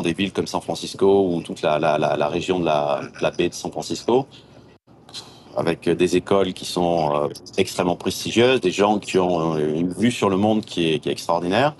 des 0.02 0.12
villes 0.12 0.33
comme 0.33 0.47
San 0.47 0.61
Francisco 0.61 1.28
ou 1.31 1.43
toute 1.43 1.62
la, 1.62 1.78
la, 1.78 2.28
région 2.28 2.59
de 2.61 2.67
la, 2.67 3.31
baie 3.37 3.49
de 3.49 3.55
San 3.55 3.71
Francisco, 3.71 4.26
avec 5.59 5.88
des 5.88 6.17
écoles 6.17 6.53
qui 6.53 6.65
sont 6.65 7.29
extrêmement 7.57 7.97
prestigieuses, 7.97 8.61
des 8.61 8.71
gens 8.71 8.99
qui 8.99 9.19
ont 9.19 9.59
une 9.59 9.93
vue 9.93 10.12
sur 10.12 10.31
le 10.31 10.37
monde 10.37 10.65
qui 10.65 10.93
est, 10.93 10.99
qui 11.00 11.09
est 11.09 11.12
extraordinaire. 11.12 11.75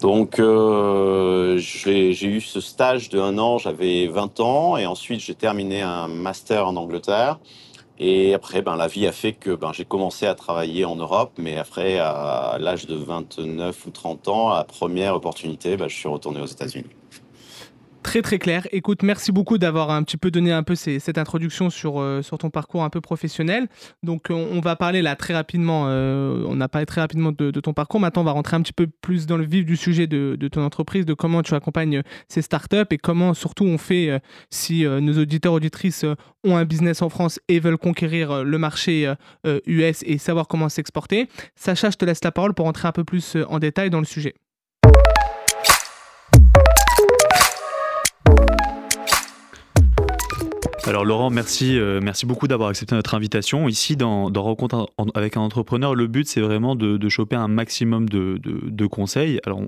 Donc 0.00 0.38
euh, 0.38 1.56
j'ai 1.56 2.26
eu 2.26 2.40
ce 2.40 2.60
stage 2.60 3.08
de 3.08 3.18
un 3.18 3.38
an, 3.38 3.56
j'avais 3.58 4.06
20 4.06 4.40
ans, 4.40 4.76
et 4.76 4.86
ensuite 4.86 5.20
j'ai 5.20 5.34
terminé 5.34 5.80
un 5.82 6.08
master 6.08 6.68
en 6.68 6.76
Angleterre. 6.76 7.38
Et 7.98 8.34
après, 8.34 8.60
ben, 8.60 8.76
la 8.76 8.88
vie 8.88 9.06
a 9.06 9.12
fait 9.12 9.32
que 9.32 9.54
ben, 9.54 9.72
j'ai 9.72 9.84
commencé 9.84 10.26
à 10.26 10.34
travailler 10.34 10.84
en 10.84 10.96
Europe, 10.96 11.32
mais 11.38 11.56
après, 11.56 11.98
à 12.00 12.58
l'âge 12.60 12.86
de 12.86 12.96
29 12.96 13.86
ou 13.86 13.90
30 13.90 14.28
ans, 14.28 14.50
à 14.50 14.58
la 14.58 14.64
première 14.64 15.14
opportunité, 15.14 15.76
ben, 15.76 15.88
je 15.88 15.94
suis 15.94 16.08
retourné 16.08 16.40
aux 16.40 16.46
États-Unis. 16.46 16.90
Très 18.14 18.22
très 18.22 18.38
clair. 18.38 18.68
Écoute, 18.70 19.02
merci 19.02 19.32
beaucoup 19.32 19.58
d'avoir 19.58 19.90
un 19.90 20.04
petit 20.04 20.16
peu 20.16 20.30
donné 20.30 20.52
un 20.52 20.62
peu 20.62 20.76
cette 20.76 21.18
introduction 21.18 21.68
sur, 21.68 22.00
euh, 22.00 22.22
sur 22.22 22.38
ton 22.38 22.48
parcours 22.48 22.84
un 22.84 22.88
peu 22.88 23.00
professionnel. 23.00 23.66
Donc 24.04 24.28
on, 24.30 24.60
va 24.60 24.76
parler 24.76 25.02
là 25.02 25.16
très 25.16 25.34
rapidement, 25.34 25.86
euh, 25.88 26.44
on 26.46 26.60
a 26.60 26.68
parlé 26.68 26.86
très 26.86 27.00
rapidement 27.00 27.32
de, 27.32 27.50
ton 27.50 27.72
parcours. 27.72 27.98
Maintenant 27.98 28.22
on 28.22 28.24
va 28.24 28.30
rentrer 28.30 28.54
un 28.54 28.62
petit 28.62 28.72
peu 28.72 28.86
plus 28.86 29.26
dans 29.26 29.36
le 29.36 29.44
vif 29.44 29.64
du 29.64 29.76
sujet 29.76 30.06
de, 30.06 30.36
ton 30.46 30.62
entreprise, 30.62 31.04
de 31.06 31.12
comment 31.12 31.42
tu 31.42 31.54
accompagnes 31.54 32.02
ces 32.28 32.40
startups 32.40 32.86
et 32.92 32.98
comment 32.98 33.34
surtout 33.34 33.64
on 33.64 33.78
fait 33.78 34.10
euh, 34.10 34.20
si 34.48 34.84
nos 34.84 35.20
auditeurs 35.20 35.54
auditrices 35.54 36.04
ont 36.44 36.56
un 36.56 36.64
business 36.64 37.02
en 37.02 37.08
France 37.08 37.40
et 37.48 37.58
veulent 37.58 37.78
conquérir 37.78 38.44
le 38.44 38.58
marché 38.58 39.12
US 39.66 40.04
et 40.06 40.18
savoir 40.18 40.46
comment 40.46 40.68
s'exporter. 40.68 41.26
Sacha, 41.56 41.90
je 41.90 41.96
te 41.96 42.04
laisse 42.04 42.22
la 42.22 42.30
parole 42.30 42.54
pour 42.54 42.66
rentrer 42.66 42.86
un 42.86 42.92
peu 42.92 43.02
plus 43.02 43.36
en 43.48 43.58
détail 43.58 43.90
dans 43.90 43.98
le 43.98 44.06
sujet. 44.06 44.34
Alors 50.86 51.06
Laurent, 51.06 51.30
merci, 51.30 51.78
euh, 51.78 52.00
merci 52.02 52.26
beaucoup 52.26 52.46
d'avoir 52.46 52.68
accepté 52.68 52.94
notre 52.94 53.14
invitation. 53.14 53.68
Ici, 53.68 53.96
dans, 53.96 54.30
Rencontre 54.34 54.90
avec 55.14 55.38
un 55.38 55.40
entrepreneur, 55.40 55.94
le 55.94 56.06
but, 56.08 56.28
c'est 56.28 56.42
vraiment 56.42 56.76
de, 56.76 57.08
choper 57.08 57.36
un 57.36 57.48
maximum 57.48 58.06
de, 58.06 58.86
conseils. 58.86 59.40
Alors, 59.46 59.62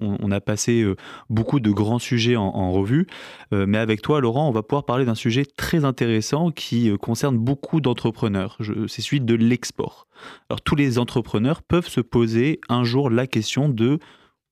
on, 0.00 0.30
a 0.30 0.40
passé 0.40 0.80
euh, 0.80 0.96
beaucoup 1.28 1.60
de 1.60 1.70
grands 1.70 1.98
sujets 1.98 2.36
en, 2.36 2.72
revue, 2.72 3.06
euh, 3.52 3.66
mais 3.68 3.76
avec 3.76 4.00
toi, 4.00 4.22
Laurent, 4.22 4.48
on 4.48 4.52
va 4.52 4.62
pouvoir 4.62 4.86
parler 4.86 5.04
d'un 5.04 5.14
sujet 5.14 5.44
très 5.44 5.84
intéressant 5.84 6.50
qui 6.50 6.90
concerne 6.96 7.36
beaucoup 7.36 7.82
d'entrepreneurs. 7.82 8.56
C'est 8.88 9.02
celui 9.02 9.20
de 9.20 9.34
l'export. 9.34 10.06
Alors, 10.48 10.62
tous 10.62 10.76
les 10.76 10.98
entrepreneurs 10.98 11.60
peuvent 11.60 11.88
se 11.88 12.00
poser 12.00 12.60
un 12.70 12.84
jour 12.84 13.10
la 13.10 13.26
question 13.26 13.68
de 13.68 13.98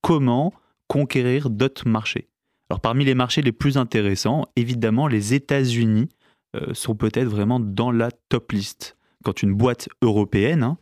comment 0.03 0.53
conquérir 0.89 1.49
d'autres 1.49 1.89
marchés. 1.89 2.29
Alors 2.73 2.81
parmi 2.81 3.05
les 3.05 3.15
marchés 3.15 3.43
les 3.43 3.53
plus 3.53 3.77
intéressants, 3.77 4.47
évidemment, 4.57 5.07
les 5.07 5.35
États-Unis 5.35 6.09
euh, 6.57 6.73
sont 6.73 6.95
peut-être 6.95 7.29
vraiment 7.29 7.61
dans 7.61 7.91
la 7.91 8.11
top 8.31 8.53
list 8.53 8.97
quand 9.23 9.43
une 9.43 9.53
boîte 9.53 9.91
européenne 10.01 10.63
hein, 10.63 10.79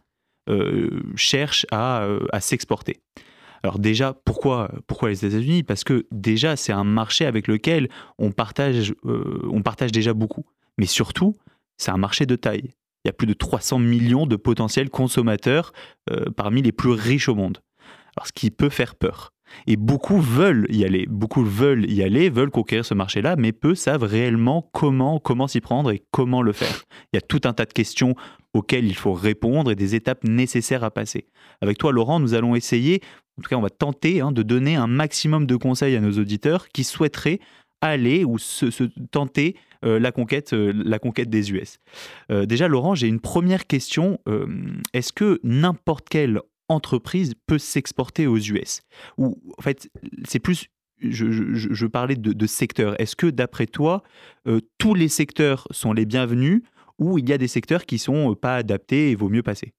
euh, 0.49 1.03
cherche 1.17 1.67
euh, 1.73 2.21
à, 2.31 2.41
s'exporter. 2.41 3.01
Alors 3.65 3.81
déjà, 3.81 4.13
pourquoi, 4.25 4.71
pourquoi 4.87 5.09
les 5.09 5.25
États-Unis? 5.27 5.65
Parce 5.65 5.83
que 5.83 6.07
déjà, 6.13 6.55
c'est 6.55 6.71
un 6.71 6.85
marché 6.85 7.27
avec 7.27 7.49
lequel 7.49 7.89
on 8.19 8.31
partage, 8.31 8.95
on 9.03 9.61
partage 9.63 9.91
déjà 9.91 10.15
beaucoup. 10.15 10.45
Mais 10.79 10.87
surtout, 10.87 11.35
c'est 11.77 11.91
un 11.91 11.99
marché 11.99 12.25
de 12.25 12.37
taille. 12.37 12.71
Il 13.05 13.09
y 13.09 13.11
a 13.11 13.13
plus 13.13 13.27
de 13.27 13.35
300 13.35 13.81
millions 13.81 14.27
de 14.27 14.37
potentiels 14.37 14.91
consommateurs 14.91 15.73
parmi 16.37 16.63
les 16.63 16.71
plus 16.71 16.93
riches 16.93 17.29
au 17.29 17.35
monde. 17.35 17.59
Alors 18.17 18.29
ce 18.29 18.33
qui 18.33 18.53
peut 18.53 18.71
faire 18.71 18.95
peur. 18.95 19.33
Et 19.67 19.77
beaucoup 19.77 20.21
veulent 20.21 20.67
y 20.71 20.85
aller, 20.85 21.07
beaucoup 21.09 21.45
veulent 21.45 21.89
y 21.91 22.03
aller, 22.03 22.31
veulent 22.31 22.51
conquérir 22.51 22.85
ce 22.85 22.95
marché-là, 22.95 23.37
mais 23.37 23.53
peu 23.53 23.75
savent 23.75 24.05
réellement 24.05 24.69
comment, 24.73 25.19
comment 25.19 25.49
s'y 25.49 25.61
prendre 25.61 25.91
et 25.91 26.03
comment 26.11 26.43
le 26.43 26.53
faire. 26.53 26.85
Il 27.13 27.17
y 27.17 27.19
a 27.19 27.23
tout 27.23 27.41
un 27.45 27.53
tas 27.53 27.67
de 27.67 27.73
questions 27.73 28.15
auxquelles 28.55 28.87
il 28.87 28.97
faut 28.97 29.13
répondre 29.13 29.71
et 29.71 29.77
des 29.77 29.95
étapes 29.95 30.25
nécessaires 30.25 30.85
à 30.85 30.91
passer. 30.91 31.27
Avec 31.61 31.79
toi, 31.79 31.93
Laurent, 31.93 32.21
nous 32.21 32.35
allons 32.35 32.55
essayer, 32.55 33.01
en 33.39 33.43
tout 33.43 33.49
cas, 33.49 33.57
on 33.57 33.63
va 33.63 33.71
tenter 33.71 34.21
hein, 34.21 34.33
de 34.33 34.43
donner 34.43 34.77
un 34.77 34.87
maximum 34.87 35.47
de 35.47 35.57
conseils 35.57 35.97
à 35.97 36.01
nos 36.01 36.19
auditeurs 36.19 36.69
qui 36.69 36.85
souhaiteraient 36.85 37.41
aller 37.81 38.25
ou 38.25 38.39
se, 38.39 38.67
tenter 39.11 39.57
euh, 39.85 39.99
la, 39.99 40.13
conquête, 40.13 40.53
euh, 40.53 40.73
la 40.85 40.99
conquête 40.99 41.31
des 41.31 41.53
US. 41.53 41.79
Euh, 42.31 42.47
déjà, 42.47 42.69
Laurent, 42.69 42.95
j'ai 42.95 43.09
une 43.09 43.21
première 43.21 43.67
question. 43.67 44.19
Est-ce 44.93 45.13
que 45.13 45.41
n'importe 45.43 46.09
quel 46.09 46.41
entreprise 46.71 47.35
peut 47.47 47.59
s'exporter 47.59 48.27
aux 48.27 48.39
US 48.39 48.81
Ou 49.19 49.39
en 49.59 49.63
fait, 49.63 49.91
c'est 50.25 50.39
plus 50.39 50.69
je, 51.03 51.87
parlais 51.87 52.17
de, 52.17 52.47
secteurs. 52.47 53.01
Est-ce 53.01 53.17
que 53.17 53.27
d'après 53.27 53.67
toi, 53.67 54.03
euh, 54.47 54.61
tous 54.79 54.95
les 54.95 55.09
secteurs 55.09 55.67
sont 55.71 55.93
les 55.93 56.05
bienvenus 56.05 56.63
ou 56.99 57.19
il 57.19 57.29
y 57.29 57.33
a 57.33 57.39
des 57.39 57.49
secteurs 57.49 57.87
qui 57.87 57.99
sont 57.99 58.33
euh, 58.33 58.35
pas 58.35 58.57
adaptés 58.57 59.11
et 59.11 59.15
vaut 59.15 59.29
mieux 59.29 59.43
passer? 59.43 59.73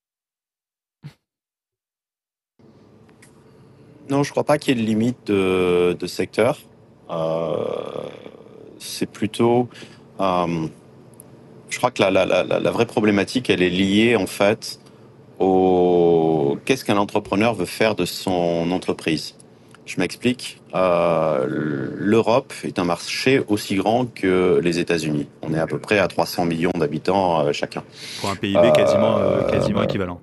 Non, 4.10 4.24
je 4.24 4.32
crois 4.32 4.44
pas 4.44 4.58
qu'il 4.58 4.76
y 4.76 4.80
ait 4.80 4.84
de 4.84 4.88
limite 4.88 5.28
de, 5.28 6.08
secteur. 6.08 6.60
Euh, 7.10 7.64
c'est 8.80 9.10
plutôt. 9.10 9.70
je 10.20 11.78
crois 11.78 11.92
que 11.92 12.02
la, 12.02 12.10
la, 12.12 12.72
vraie 12.72 12.88
problématique, 12.88 13.50
elle 13.50 13.62
est 13.62 13.70
liée 13.70 14.16
en 14.16 14.26
fait 14.26 14.80
au 15.40 15.81
qu'est-ce 16.66 16.86
qu'un 16.86 16.98
entrepreneur 16.98 17.54
veut 17.54 17.66
faire 17.66 17.96
de 17.96 18.06
son 18.06 18.72
entreprise? 18.72 19.36
Je 19.86 20.00
m'explique. 20.00 20.62
Euh, 20.76 21.46
L'Europe 21.48 22.54
est 22.64 22.80
un 22.80 22.84
marché 22.84 23.44
aussi 23.48 23.76
grand 23.76 24.06
que 24.06 24.60
les 24.64 24.80
États-Unis. 24.80 25.28
On 25.42 25.54
est 25.54 25.60
à 25.60 25.68
peu 25.68 25.80
près 25.80 26.00
à 26.00 26.08
300 26.08 26.46
millions 26.46 26.72
d'habitants 26.76 27.42
euh, 27.42 27.52
chacun. 27.52 27.84
Pour 28.22 28.30
un 28.30 28.36
PIB 28.36 28.72
quasiment, 28.74 29.18
euh, 29.18 29.50
quasiment 29.50 29.84
équivalent. 29.84 30.22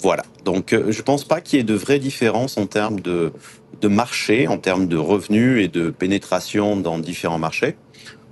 Voilà. 0.00 0.22
Donc, 0.44 0.70
je 0.70 0.98
ne 0.98 1.02
pense 1.02 1.24
pas 1.24 1.40
qu'il 1.40 1.58
y 1.58 1.60
ait 1.60 1.64
de 1.64 1.74
vraies 1.74 1.98
différences 1.98 2.56
en 2.56 2.66
termes 2.66 3.00
de, 3.00 3.32
de 3.80 3.88
marché, 3.88 4.48
en 4.48 4.58
termes 4.58 4.88
de 4.88 4.96
revenus 4.96 5.62
et 5.62 5.68
de 5.68 5.90
pénétration 5.90 6.76
dans 6.76 6.98
différents 6.98 7.38
marchés. 7.38 7.76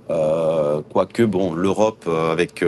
quoique, 0.07 1.23
bon, 1.23 1.53
l'Europe, 1.53 2.07
avec 2.07 2.63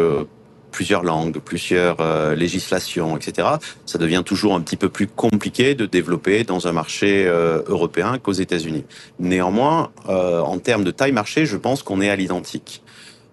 plusieurs 0.71 1.03
langues, 1.03 1.39
plusieurs 1.39 1.97
euh, 1.99 2.35
législations, 2.35 3.17
etc., 3.17 3.47
ça 3.85 3.97
devient 3.97 4.23
toujours 4.25 4.55
un 4.55 4.61
petit 4.61 4.77
peu 4.77 4.89
plus 4.89 5.07
compliqué 5.07 5.75
de 5.75 5.85
développer 5.85 6.43
dans 6.43 6.67
un 6.67 6.71
marché 6.71 7.25
euh, 7.27 7.61
européen 7.67 8.17
qu'aux 8.17 8.31
États-Unis. 8.31 8.85
Néanmoins, 9.19 9.91
euh, 10.09 10.39
en 10.39 10.57
termes 10.57 10.83
de 10.83 10.91
taille 10.91 11.11
marché, 11.11 11.45
je 11.45 11.57
pense 11.57 11.83
qu'on 11.83 12.01
est 12.01 12.09
à 12.09 12.15
l'identique. 12.15 12.81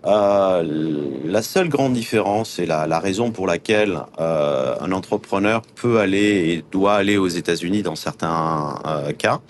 la 0.05 1.43
seule 1.43 1.69
grande 1.69 1.93
différence 1.93 2.59
et 2.59 2.67
la, 2.67 2.87
la 2.87 2.99
raison 2.99 3.31
pour 3.31 3.47
laquelle 3.47 3.99
un 4.19 4.93
entrepreneur 4.93 5.61
peut 5.75 5.99
aller 5.99 6.51
et 6.51 6.65
doit 6.71 6.95
aller 6.95 7.19
aux 7.19 7.29
États-Unis 7.29 7.83
dans 7.83 7.97
certains 7.97 8.79
cas, 9.19 9.41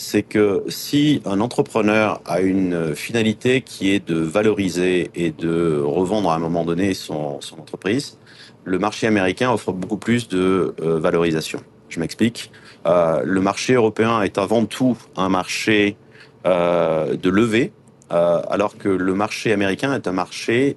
c'est 0.00 0.22
que 0.22 0.64
si 0.68 1.20
un 1.26 1.40
entrepreneur 1.40 2.22
a 2.24 2.40
une 2.40 2.96
finalité 2.96 3.60
qui 3.60 3.90
est 3.90 4.04
de 4.04 4.16
valoriser 4.16 5.10
et 5.14 5.30
de 5.30 5.78
revendre 5.78 6.30
à 6.30 6.36
un 6.36 6.38
moment 6.38 6.64
donné 6.64 6.94
son, 6.94 7.38
entreprise, 7.58 8.16
le 8.64 8.78
marché 8.78 9.06
américain 9.06 9.52
offre 9.52 9.72
beaucoup 9.72 9.98
plus 9.98 10.26
de 10.28 10.74
euh, 10.80 10.98
valorisation. 10.98 11.60
Je 11.90 12.00
m'explique. 12.00 12.50
Euh, 12.86 13.20
le 13.24 13.42
marché 13.42 13.74
européen 13.74 14.22
est 14.22 14.38
avant 14.38 14.64
tout 14.64 14.96
un 15.16 15.28
marché 15.28 15.98
euh, 16.46 17.14
de 17.16 17.28
levée, 17.28 17.72
alors 18.08 18.76
que 18.78 18.88
le 18.88 19.14
marché 19.14 19.52
américain 19.52 19.94
est 19.94 20.08
un 20.08 20.12
marché 20.12 20.76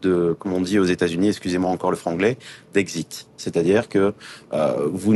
de, 0.00 0.34
comme 0.38 0.52
on 0.52 0.60
dit 0.60 0.80
aux 0.80 0.84
États-Unis, 0.84 1.28
excusez-moi 1.28 1.70
encore 1.70 1.90
le 1.90 1.96
franglais, 1.96 2.38
d'exit. 2.74 3.28
C'est-à-dire 3.36 3.88
que 3.88 4.14
vous 4.92 5.14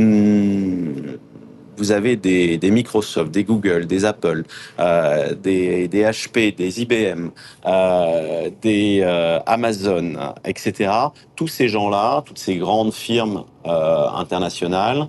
vous 1.77 1.91
avez 1.91 2.15
des, 2.15 2.59
Microsoft, 2.71 3.31
des 3.31 3.43
Google, 3.43 3.85
des 3.85 4.03
Apple, 4.03 4.43
euh, 4.79 5.33
des, 5.35 5.87
HP, 5.87 6.55
des 6.55 6.81
IBM, 6.81 7.29
euh, 7.65 8.49
des 8.61 9.01
euh, 9.03 9.39
Amazon, 9.45 10.13
etc. 10.43 10.91
Tous 11.35 11.47
ces 11.47 11.69
gens-là, 11.69 12.23
toutes 12.25 12.39
ces 12.39 12.55
grandes 12.57 12.93
firmes 12.93 13.43
euh, 13.65 14.07
internationales 14.09 15.07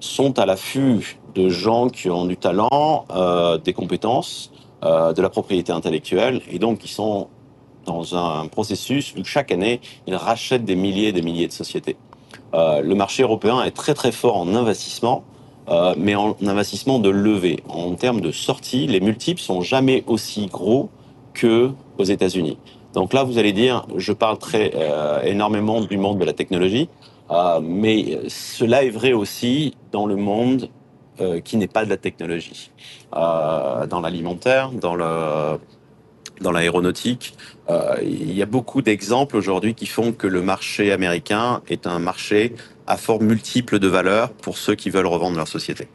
sont 0.00 0.38
à 0.38 0.46
l'affût 0.46 1.18
de 1.34 1.48
gens 1.48 1.88
qui 1.88 2.08
ont 2.08 2.24
du 2.24 2.36
talent, 2.36 3.04
euh, 3.10 3.58
des 3.58 3.74
compétences, 3.74 4.52
euh, 4.84 5.12
de 5.12 5.20
la 5.20 5.28
propriété 5.28 5.72
intellectuelle, 5.72 6.40
et 6.50 6.58
donc 6.58 6.78
qui 6.78 6.88
sont 6.88 7.28
dans 7.84 8.16
un 8.16 8.48
processus 8.48 9.14
où 9.16 9.24
chaque 9.24 9.52
année, 9.52 9.80
ils 10.06 10.16
rachètent 10.16 10.64
des 10.64 10.74
milliers 10.74 11.08
et 11.08 11.12
des 11.12 11.22
milliers 11.22 11.46
de 11.46 11.52
sociétés. 11.52 11.96
le 12.52 12.94
marché 12.94 13.22
européen 13.22 13.62
est 13.62 13.76
très 13.82 13.94
très 13.94 14.10
fort 14.10 14.38
en 14.38 14.54
investissement. 14.56 15.22
Euh, 15.68 15.94
mais 15.96 16.14
en 16.14 16.36
investissement 16.46 16.98
de 17.00 17.10
levée. 17.10 17.62
En 17.68 17.94
termes 17.94 18.20
de 18.20 18.30
sortie, 18.30 18.86
les 18.86 19.00
multiples 19.00 19.40
sont 19.40 19.62
jamais 19.62 20.04
aussi 20.06 20.46
gros 20.46 20.90
que 21.34 21.70
aux 21.98 22.04
États-Unis. 22.04 22.56
Donc 22.94 23.12
là, 23.12 23.24
vous 23.24 23.38
allez 23.38 23.52
dire, 23.52 23.84
je 23.96 24.12
parle 24.12 24.38
très 24.38 24.72
euh, 24.74 25.22
énormément 25.22 25.80
du 25.80 25.98
monde 25.98 26.18
de 26.18 26.24
la 26.24 26.32
technologie, 26.32 26.88
euh, 27.30 27.60
mais 27.60 28.20
cela 28.28 28.84
est 28.84 28.90
vrai 28.90 29.12
aussi 29.12 29.74
dans 29.92 30.06
le 30.06 30.16
monde 30.16 30.68
qui 31.44 31.56
n'est 31.56 31.66
pas 31.66 31.86
de 31.86 31.88
la 31.88 31.96
technologie, 31.96 32.70
dans 33.10 34.00
l'alimentaire, 34.02 34.70
dans 34.70 34.94
l'aéronautique. 36.52 37.32
il 38.02 38.34
y 38.34 38.42
a 38.42 38.46
beaucoup 38.46 38.82
d'exemples 38.82 39.34
aujourd'hui 39.34 39.72
qui 39.72 39.86
font 39.86 40.12
que 40.12 40.26
le 40.26 40.42
marché 40.42 40.92
américain 40.92 41.62
est 41.70 41.86
un 41.86 41.98
marché 42.00 42.52
à 42.86 42.96
forme 42.96 43.26
multiple 43.26 43.78
de 43.78 43.88
valeurs 43.88 44.32
pour 44.32 44.58
ceux 44.58 44.74
qui 44.74 44.90
veulent 44.90 45.06
revendre 45.06 45.36
leur 45.36 45.48
société. 45.48 45.88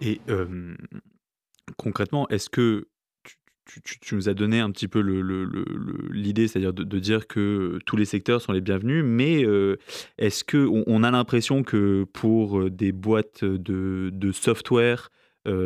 Et 0.00 0.20
euh, 0.28 0.74
concrètement, 1.76 2.28
est-ce 2.28 2.48
que 2.48 2.88
tu, 4.00 4.14
nous 4.14 4.30
as 4.30 4.34
donné 4.34 4.60
un 4.60 4.70
petit 4.70 4.88
peu 4.88 5.00
l'idée, 6.10 6.48
c'est-à-dire 6.48 6.72
de, 6.72 6.98
dire 6.98 7.26
que 7.26 7.78
tous 7.84 7.96
les 7.96 8.06
secteurs 8.06 8.40
sont 8.40 8.52
les 8.52 8.62
bienvenus, 8.62 9.04
mais 9.04 9.44
euh, 9.44 9.76
est-ce 10.16 10.42
qu'on 10.42 10.84
on 10.86 11.02
a 11.02 11.10
l'impression 11.10 11.62
que 11.62 12.04
pour 12.14 12.70
des 12.70 12.92
boîtes 12.92 13.44
de, 13.44 14.32
software, 14.32 15.10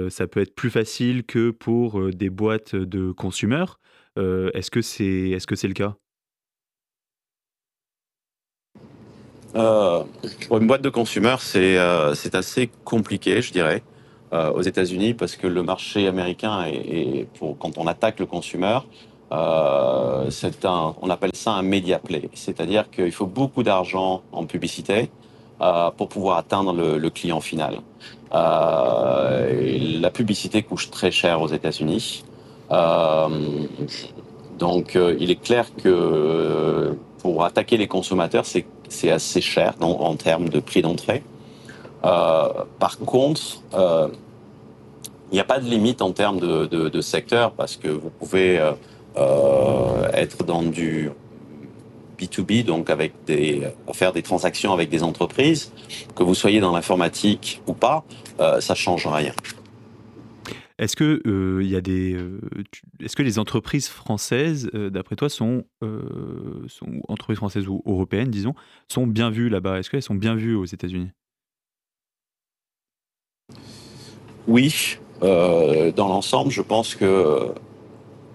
ça 0.09 0.27
peut 0.27 0.41
être 0.41 0.55
plus 0.55 0.71
facile 0.71 1.25
que 1.25 1.51
pour 1.51 2.13
des 2.13 2.31
boîtes 2.31 2.75
de 2.75 3.13
consommateurs. 3.13 3.79
est-ce 4.17 4.71
que 4.71 4.83
c'est 4.83 5.31
est 5.31 5.39
-ce 5.39 5.55
c'est 5.55 5.69
le 5.69 5.75
cas? 5.75 5.97
Pour 9.55 10.59
une 10.59 10.67
boîte 10.67 10.83
de 10.83 10.89
consommateurs, 10.89 11.43
c'est 11.43 12.35
assez 12.35 12.71
compliqué, 12.85 13.43
je 13.43 13.53
dirais, 13.53 13.83
aux 14.33 14.63
États-Unis, 14.63 15.15
parce 15.15 15.37
que 15.37 15.47
le 15.47 15.63
marché 15.63 16.09
américain, 16.09 16.65
est, 16.65 17.27
pour, 17.39 17.59
quand 17.59 17.77
on 17.77 17.87
attaque 17.87 18.19
le 18.19 18.27
consommateur, 18.27 18.87
euh, 19.33 20.31
un, 20.65 20.95
on 21.01 21.11
appelle 21.11 21.31
ça 21.35 21.53
un 21.53 21.63
media 21.63 21.99
play, 21.99 22.29
c'est-à-dire 22.35 22.91
qu'il 22.91 23.13
faut 23.13 23.27
beaucoup 23.27 23.63
d'argent 23.63 24.23
en 24.31 24.45
publicité 24.45 25.11
euh, 25.61 25.91
pour 25.91 26.09
pouvoir 26.09 26.37
atteindre 26.37 26.75
le, 26.75 27.11
client 27.11 27.41
final. 27.41 27.79
Euh, 28.35 30.01
la 30.01 30.11
publicité 30.11 30.63
coûte 30.63 30.91
très 30.91 31.11
cher 31.11 31.41
aux 31.41 31.49
États-Unis, 31.49 32.25
euh, 32.71 33.29
donc 34.59 34.99
il 35.19 35.31
est 35.31 35.43
clair 35.43 35.67
que 35.83 36.95
pour 37.23 37.45
attaquer 37.45 37.77
les 37.77 37.87
consommateurs, 37.87 38.45
c'est 38.45 39.11
assez 39.11 39.41
cher 39.41 39.75
en 39.81 40.17
termes 40.17 40.49
de 40.49 40.61
prix 40.61 40.83
d'entrée. 40.83 41.23
par 42.03 42.99
contre, 43.07 43.63
il 43.73 45.35
n'y 45.35 45.41
a 45.41 45.45
pas 45.45 45.61
de 45.61 45.69
limite 45.69 46.03
en 46.03 46.13
termes 46.13 46.41
de, 46.41 46.67
de, 46.67 47.01
secteur 47.01 47.53
parce 47.53 47.77
que 47.77 47.89
vous 47.89 48.11
pouvez 48.11 48.61
euh, 49.17 50.09
être 50.15 50.45
dans 50.45 50.63
du 50.63 51.11
B2B, 52.19 52.65
donc 52.65 52.89
avec 52.89 53.13
des, 53.27 53.63
faire 53.93 54.13
des 54.13 54.23
transactions 54.23 54.73
avec 54.73 54.89
des 54.89 55.03
entreprises, 55.03 55.73
que 56.15 56.23
vous 56.23 56.35
soyez 56.35 56.61
dans 56.61 56.73
l'informatique 56.73 57.61
ou 57.67 57.75
pas, 57.75 58.05
euh, 58.41 58.61
ça 58.61 58.75
change 58.75 59.07
rien. 59.07 59.33
Est-ce 60.79 60.97
que 60.97 61.23
euh, 61.27 61.81
des, 61.81 62.17
est-ce 63.01 63.17
que 63.17 63.23
les 63.23 63.39
entreprises 63.39 63.89
françaises, 63.89 64.71
d'après 64.73 65.17
toi, 65.17 65.29
sont, 65.29 65.65
entreprises 67.09 67.39
françaises 67.39 67.69
ou 67.69 67.83
européennes, 67.87 68.31
disons, 68.31 68.55
sont 68.89 69.07
bien 69.07 69.31
vues 69.31 69.49
là-bas? 69.49 69.79
Est-ce 69.79 69.91
qu'elles 69.91 70.03
sont 70.03 70.15
bien 70.15 70.35
vues 70.35 70.55
aux 70.55 70.65
États-Unis? 70.65 71.11
Oui, 74.49 74.99
dans 75.21 76.09
l'ensemble, 76.09 76.51
je 76.51 76.63
pense 76.63 76.95
que 76.95 77.53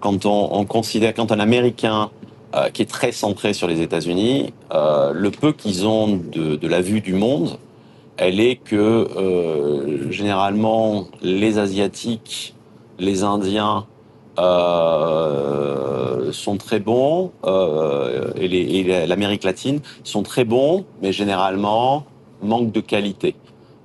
quand 0.00 0.26
on, 0.26 0.64
considère, 0.64 1.14
quand 1.14 1.32
un 1.32 1.40
Américain 1.40 2.10
euh, 2.54 2.70
qui 2.70 2.82
est 2.82 2.90
très 2.90 3.12
centré 3.12 3.52
sur 3.52 3.66
les 3.66 3.82
États-Unis, 3.82 4.52
euh, 4.72 5.12
le 5.12 5.30
peu 5.30 5.52
qu'ils 5.52 5.86
ont 5.86 6.16
de, 6.16 6.66
la 6.66 6.80
vue 6.80 7.00
du 7.00 7.12
monde, 7.12 7.58
elle 8.18 8.40
est 8.40 8.56
que 8.56 8.76
euh, 8.76 10.10
généralement 10.10 11.06
les 11.22 11.58
Asiatiques, 11.58 12.54
les 12.98 13.22
Indiens 13.24 13.86
sont 16.32 16.58
très 16.58 16.78
bons 16.78 17.32
et 18.36 19.06
l'Amérique 19.06 19.42
latine 19.42 19.80
sont 20.04 20.22
très 20.22 20.44
bons, 20.44 20.84
mais 21.02 21.12
généralement 21.12 22.04
manque 22.40 22.70
de 22.70 22.80
qualité. 22.80 23.34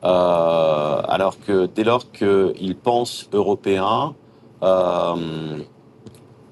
alors 0.04 1.38
que 1.48 1.66
dès 1.66 1.84
lors 1.84 2.12
qu'ils 2.12 2.76
pensent 2.76 3.28
européens, 3.34 4.14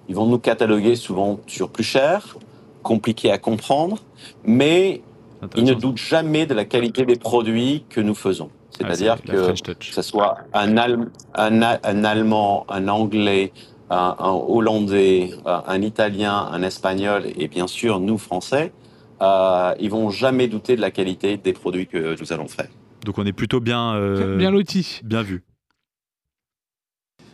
ils 0.10 0.16
vont 0.16 0.26
nous 0.26 0.40
cataloguer 0.40 0.96
souvent 0.96 1.40
sur 1.46 1.70
plus 1.70 1.84
cher, 1.84 2.38
compliqué 2.82 3.32
à 3.32 3.38
comprendre, 3.38 4.00
mais 4.44 5.02
ils 5.56 5.64
ne 5.64 5.74
doutent 5.74 5.98
jamais 5.98 6.46
de 6.46 6.54
la 6.54 6.66
qualité 6.66 7.06
des 7.06 7.16
produits 7.16 7.84
que 7.90 8.02
nous 8.02 8.16
faisons. 8.16 8.50
C'est-à-dire 8.72 9.22
que, 9.22 9.54
ce 9.80 10.02
soit 10.02 10.38
un, 10.54 10.78
Allemand, 10.78 12.66
un 12.70 12.88
Anglais, 12.88 13.52
un, 13.90 14.16
Hollandais, 14.20 15.32
un 15.46 15.82
Italien, 15.82 16.48
un 16.52 16.64
Espagnol 16.64 17.24
et 17.38 17.48
bien 17.48 17.68
sûr 17.68 18.00
nous 18.00 18.18
Français, 18.18 18.72
euh, 19.22 19.74
ils 19.80 19.90
vont 19.90 20.10
jamais 20.10 20.48
douter 20.48 20.76
de 20.76 20.82
la 20.82 20.90
qualité 20.90 21.38
des 21.38 21.54
produits 21.54 21.88
que 21.88 22.20
nous 22.20 22.34
allons 22.34 22.48
faire. 22.48 22.70
Donc 23.06 23.18
on 23.18 23.26
est 23.26 23.34
plutôt 23.34 23.60
bien, 23.60 23.96
euh, 23.96 24.38
bien 24.38 24.52
loti, 24.52 25.02
bien 25.04 25.22
vu. 25.22 25.44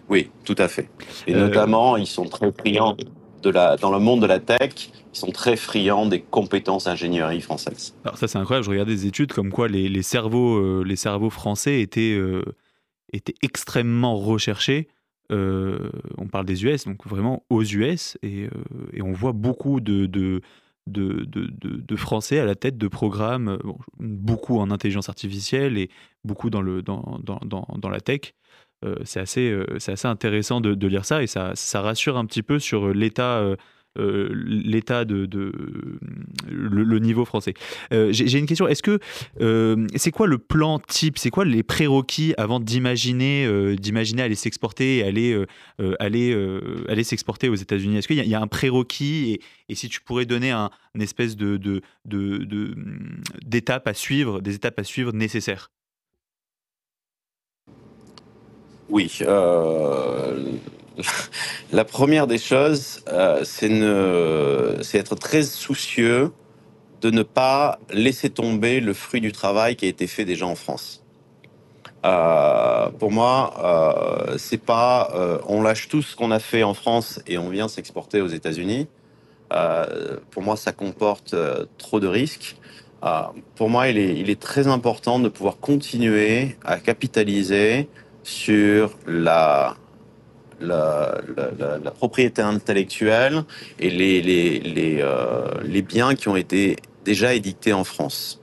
Oui, 0.09 0.29
tout 0.45 0.55
à 0.57 0.67
fait. 0.67 0.89
Et 1.27 1.35
euh, 1.35 1.47
notamment, 1.47 1.97
ils 1.97 2.07
sont 2.07 2.25
très 2.25 2.51
friands 2.51 2.95
dans 3.43 3.91
le 3.91 3.99
monde 3.99 4.21
de 4.21 4.25
la 4.25 4.39
tech, 4.39 4.89
ils 5.13 5.17
sont 5.17 5.31
très 5.31 5.55
friands 5.55 6.05
des 6.05 6.21
compétences 6.21 6.87
ingénierie 6.87 7.41
françaises. 7.41 7.95
Alors 8.03 8.17
ça, 8.17 8.27
c'est 8.27 8.37
incroyable. 8.37 8.65
Je 8.65 8.71
regardais 8.71 8.93
des 8.93 9.05
études 9.07 9.33
comme 9.33 9.51
quoi 9.51 9.67
les, 9.67 10.01
cerveaux, 10.01 10.57
euh, 10.57 10.83
les 10.85 10.95
cerveaux 10.95 11.29
français 11.29 11.81
étaient, 11.81 12.15
euh, 12.15 12.43
étaient 13.13 13.35
extrêmement 13.41 14.17
recherchés. 14.17 14.87
on 15.29 16.27
parle 16.31 16.45
des 16.45 16.65
US, 16.65 16.85
donc 16.85 17.05
vraiment 17.05 17.43
aux 17.49 17.63
US, 17.63 18.17
et, 18.23 18.47
on 19.01 19.11
voit 19.11 19.33
beaucoup 19.33 19.79
de, 19.79 20.05
de 20.05 20.41
de, 20.87 21.25
de, 21.25 21.47
de, 21.49 21.95
Français 21.97 22.39
à 22.39 22.45
la 22.45 22.55
tête 22.55 22.77
de 22.77 22.87
programmes, 22.87 23.59
beaucoup 23.99 24.57
en 24.57 24.71
intelligence 24.71 25.09
artificielle 25.09 25.77
et 25.77 25.89
beaucoup 26.23 26.49
dans, 26.49 26.61
le, 26.61 26.81
dans, 26.81 27.19
dans, 27.21 27.39
dans, 27.43 27.67
dans 27.77 27.89
la 27.89 27.99
tech. 27.99 28.33
Euh, 28.85 28.95
c'est 29.05 29.19
assez, 29.19 29.49
euh, 29.49 29.65
assez 29.87 30.07
intéressant 30.07 30.61
de, 30.61 30.87
lire 30.87 31.05
ça 31.05 31.23
et 31.23 31.27
ça, 31.27 31.53
rassure 31.73 32.17
un 32.17 32.25
petit 32.25 32.43
peu 32.43 32.59
sur 32.59 32.93
l'état. 32.93 33.39
Euh, 33.39 33.55
l'état 34.31 35.05
de, 35.05 35.25
de 35.25 35.51
le, 36.47 36.99
niveau 36.99 37.25
français. 37.25 37.55
J'ai 37.89 38.37
une 38.37 38.45
question. 38.45 38.67
Est-ce 38.67 38.83
que 38.83 38.99
c'est 39.95 40.11
quoi 40.11 40.27
le 40.27 40.37
plan 40.37 40.77
type? 40.77 41.17
C'est 41.17 41.31
quoi 41.31 41.45
les 41.45 41.63
prérequis 41.63 42.35
avant 42.37 42.59
d'imaginer 42.59 43.75
d'imaginer 43.75 44.21
aller 44.21 44.35
s'exporter 44.35 44.97
et 44.97 45.03
aller 45.03 45.43
aller 45.99 46.59
aller 46.87 47.03
s'exporter 47.03 47.49
aux 47.49 47.55
États-Unis? 47.55 47.97
Est-ce 47.97 48.07
qu'il 48.07 48.23
y, 48.23 48.35
a 48.35 48.39
un 48.39 48.45
prérequis 48.45 49.31
et, 49.31 49.41
et, 49.69 49.73
si 49.73 49.89
tu 49.89 49.99
pourrais 50.01 50.27
donner 50.27 50.51
un, 50.51 50.69
une 50.93 51.01
espèce 51.01 51.35
de 51.35 51.81
à 53.87 53.93
suivre, 53.95 54.41
des 54.41 54.53
étapes 54.53 54.77
à 54.77 54.83
suivre 54.83 55.11
nécessaires? 55.11 55.71
Oui. 58.89 59.19
Euh, 59.21 60.53
la 61.71 61.85
première 61.85 62.27
des 62.27 62.37
choses, 62.37 63.03
euh, 63.09 63.43
c'est 63.43 64.97
être 64.97 65.15
très 65.15 65.43
soucieux 65.43 66.31
de 67.01 67.11
ne 67.11 67.23
pas 67.23 67.79
laisser 67.91 68.29
tomber 68.29 68.79
le 68.79 68.93
fruit 68.93 69.21
du 69.21 69.31
travail 69.31 69.75
qui 69.75 69.85
a 69.85 69.89
été 69.89 70.07
fait 70.07 70.25
déjà 70.25 70.47
en 70.47 70.55
France. 70.55 71.03
Euh, 72.05 72.89
pour 72.97 73.11
moi, 73.11 73.53
c'est 74.37 74.61
pas 74.61 75.11
on 75.47 75.61
lâche 75.61 75.89
tout 75.89 76.01
ce 76.01 76.15
qu'on 76.15 76.31
a 76.31 76.39
fait 76.39 76.63
en 76.63 76.73
France 76.73 77.19
et 77.27 77.37
on 77.37 77.49
vient 77.49 77.67
s'exporter 77.67 78.21
aux 78.21 78.27
États-Unis. 78.27 78.87
pour 80.31 80.43
moi, 80.43 80.55
ça 80.55 80.71
comporte 80.71 81.35
trop 81.77 81.99
de 81.99 82.07
risques. 82.07 82.55
pour 83.55 83.69
moi, 83.69 83.89
il 83.89 83.97
est, 83.97 84.15
il 84.15 84.29
est, 84.29 84.39
très 84.39 84.67
important 84.67 85.19
de 85.19 85.29
pouvoir 85.29 85.57
continuer 85.57 86.57
à 86.63 86.79
capitaliser 86.79 87.89
sur 88.27 88.97
la, 89.07 89.77
la, 90.59 91.21
la, 91.81 91.91
propriété 91.91 92.41
intellectuelle 92.41 93.45
et 93.79 93.89
les, 93.89 94.21
les, 94.21 94.59
les, 94.59 94.97
euh, 94.99 95.47
les, 95.63 95.81
biens 95.81 96.13
qui 96.13 96.27
ont 96.27 96.35
été 96.35 96.75
déjà 97.05 97.33
édictés 97.33 97.71
en 97.71 97.85
France. 97.85 98.41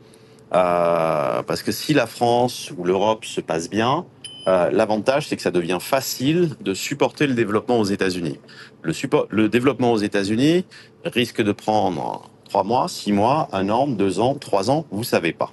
Euh, 0.55 1.43
parce 1.43 1.63
que 1.63 1.71
si 1.71 1.93
la 1.93 2.07
France 2.07 2.73
ou 2.79 2.85
l'Europe 2.85 3.27
se 3.27 3.43
passe 3.43 3.69
bien, 3.69 4.07
euh, 4.47 4.71
l'avantage 4.71 5.29
c'est 5.29 5.37
que 5.37 5.43
ça 5.43 5.51
devient 5.51 5.79
facile 5.83 6.53
de 6.63 6.73
supporter 6.73 7.27
le 7.27 7.35
développement 7.35 7.79
aux 7.79 7.85
États-Unis. 7.85 8.41
Le, 8.81 8.95
le 9.29 9.49
développement 9.51 9.93
aux 9.93 9.99
États-Unis 9.99 10.65
risque 11.05 11.43
de 11.43 11.53
prendre 11.53 12.31
trois 12.49 12.65
mois, 12.65 12.89
six 12.89 13.13
mois, 13.13 13.51
un 13.53 13.69
an, 13.69 13.87
deux 13.87 14.19
ans, 14.19 14.35
trois 14.35 14.71
ans, 14.71 14.87
vous 14.91 15.05
savez 15.05 15.35
pas. 15.35 15.51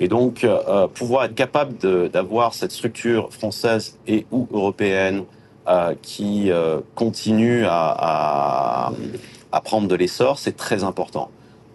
Et 0.00 0.08
donc, 0.08 0.44
euh, 0.44 0.86
pouvoir 0.88 1.24
être 1.24 1.34
capable 1.34 1.76
d'avoir 2.10 2.54
cette 2.54 2.72
structure 2.72 3.32
française 3.32 3.98
et 4.06 4.26
ou 4.30 4.46
européenne 4.52 5.24
euh, 5.68 5.94
qui 6.00 6.50
euh, 6.50 6.80
continue 6.94 7.66
à, 7.66 7.94
à, 7.98 8.92
à, 9.52 9.60
prendre 9.60 9.86
de 9.86 9.94
l'essor, 9.94 10.38
c'est 10.38 10.56
très 10.56 10.82
important. 10.82 11.30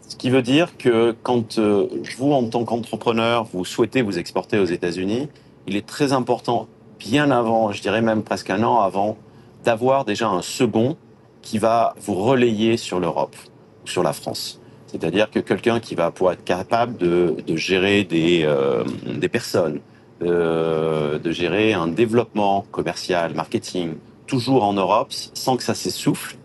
Ce 0.07 0.15
qui 0.15 0.31
veut 0.31 0.41
dire 0.41 0.77
que 0.77 1.15
quand 1.21 1.59
euh, 1.59 1.88
vous, 2.17 2.31
en 2.31 2.43
tant 2.49 2.65
qu'entrepreneur, 2.65 3.43
vous 3.53 3.65
souhaitez 3.65 4.01
vous 4.01 4.17
exporter 4.17 4.57
aux 4.57 4.65
États-Unis, 4.65 5.29
il 5.67 5.75
est 5.75 5.86
très 5.86 6.12
important, 6.12 6.67
bien 6.97 7.29
avant, 7.29 7.71
je 7.71 7.83
dirais 7.83 8.01
même 8.01 8.23
presque 8.23 8.49
un 8.49 8.63
an 8.63 8.79
avant, 8.79 9.15
d'avoir 9.63 10.05
déjà 10.05 10.27
un 10.27 10.41
second 10.41 10.97
qui 11.43 11.59
va 11.59 11.93
vous 12.01 12.15
relayer 12.15 12.77
sur 12.77 12.99
l'Europe 12.99 13.36
ou 13.83 13.88
sur 13.88 14.01
la 14.01 14.13
France. 14.13 14.59
C'est-à-dire 14.93 15.32
que 15.32 15.39
quelqu'un 15.39 15.79
qui 15.79 15.95
va 15.95 16.12
pouvoir 16.12 16.34
être 16.34 16.43
capable 16.43 16.97
de, 16.97 17.36
gérer 17.56 18.03
des, 18.03 18.43
euh, 18.45 18.84
personnes, 19.32 19.79
euh, 20.21 21.17
de 21.17 21.32
gérer 21.32 21.73
un 21.73 21.88
développement 21.88 22.63
commercial, 22.71 23.34
marketing, 23.34 23.95
toujours 24.27 24.63
en 24.63 24.73
Europe, 24.73 25.08
sans 25.10 25.58
que 25.58 25.63
ça 25.63 25.73
s'essouffle, 25.73 26.38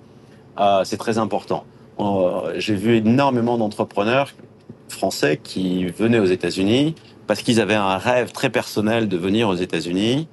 euh, 0.58 0.80
c'est 0.84 0.96
très 0.96 1.18
important. 1.18 1.64
J'ai 2.56 2.74
vu 2.74 2.96
énormément 2.96 3.58
d'entrepreneurs 3.58 4.32
français 4.88 5.38
qui 5.42 5.84
venaient 5.86 6.20
aux 6.20 6.24
États-Unis 6.26 6.94
parce 7.26 7.42
qu'ils 7.42 7.60
avaient 7.60 7.74
un 7.74 7.98
rêve 7.98 8.32
très 8.32 8.48
personnel 8.48 9.08
de 9.08 9.16
venir 9.18 9.48
aux 9.48 9.56
États-Unis. 9.56 10.26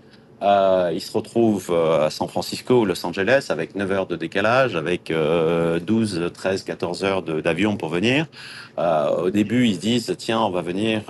Euh, 0.45 0.91
il 0.93 1.01
se 1.01 1.11
retrouve 1.11 1.73
à 1.73 2.09
San 2.09 2.27
Francisco 2.27 2.85
Los 2.85 3.05
Angeles 3.05 3.47
avec 3.49 3.75
9 3.75 3.91
heures 3.91 4.07
de 4.07 4.15
décalage, 4.15 4.75
avec 4.75 5.11
12, 5.11 6.31
13, 6.33 6.63
14 6.63 7.03
heures 7.03 7.21
d'avion 7.23 7.75
pour 7.77 7.89
venir. 7.89 8.27
au 8.77 9.29
début, 9.31 9.67
ils 9.67 9.75
se 9.75 9.79
disent, 9.79 10.15
tiens, 10.17 10.39
on 10.41 10.51
va 10.51 10.61
venir 10.61 11.01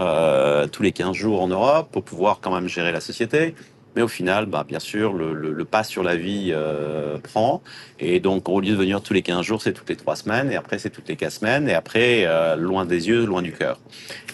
tous 0.71 0.83
les 0.83 0.91
15 0.91 1.13
jours 1.13 1.41
en 1.41 1.47
Europe 1.47 1.89
pour 1.91 2.03
pouvoir 2.03 2.39
quand 2.41 2.53
même 2.53 2.69
gérer 2.69 2.91
la 2.91 3.01
société. 3.01 3.53
Mais 3.95 4.01
au 4.01 4.07
final, 4.09 4.45
bah, 4.45 4.65
bien 4.67 4.79
sûr, 4.79 5.13
le, 5.13 5.63
pas 5.65 5.83
sur 5.83 6.03
la 6.03 6.15
vie 6.15 6.49
euh, 6.51 7.17
prend. 7.17 7.61
Et 7.99 8.19
donc, 8.19 8.49
au 8.49 8.59
lieu 8.59 8.71
de 8.71 8.75
venir 8.75 9.01
tous 9.01 9.13
les 9.13 9.21
15 9.21 9.41
jours, 9.41 9.61
c'est 9.61 9.71
toutes 9.71 9.89
les 9.89 9.95
3 9.95 10.17
semaines. 10.17 10.51
Et 10.51 10.55
après, 10.55 10.79
c'est 10.79 10.89
toutes 10.89 11.07
les 11.07 11.15
4 11.15 11.31
semaines. 11.31 11.69
Et 11.69 11.73
après, 11.73 12.23
euh, 12.25 12.57
loin 12.57 12.85
des 12.85 13.07
yeux, 13.07 13.25
loin 13.25 13.41
du 13.41 13.53
cœur. 13.53 13.79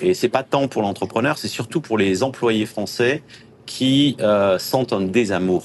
Et 0.01 0.15
c'est 0.15 0.29
pas 0.29 0.41
tant 0.41 0.67
pour 0.67 0.81
l'entrepreneur, 0.81 1.37
c'est 1.37 1.47
surtout 1.47 1.79
pour 1.79 1.97
les 1.99 2.23
employés 2.23 2.65
français 2.65 3.21
qui 3.71 4.17
euh, 4.19 4.57
sentent 4.59 4.93
un 4.93 5.05
désamour. 5.19 5.63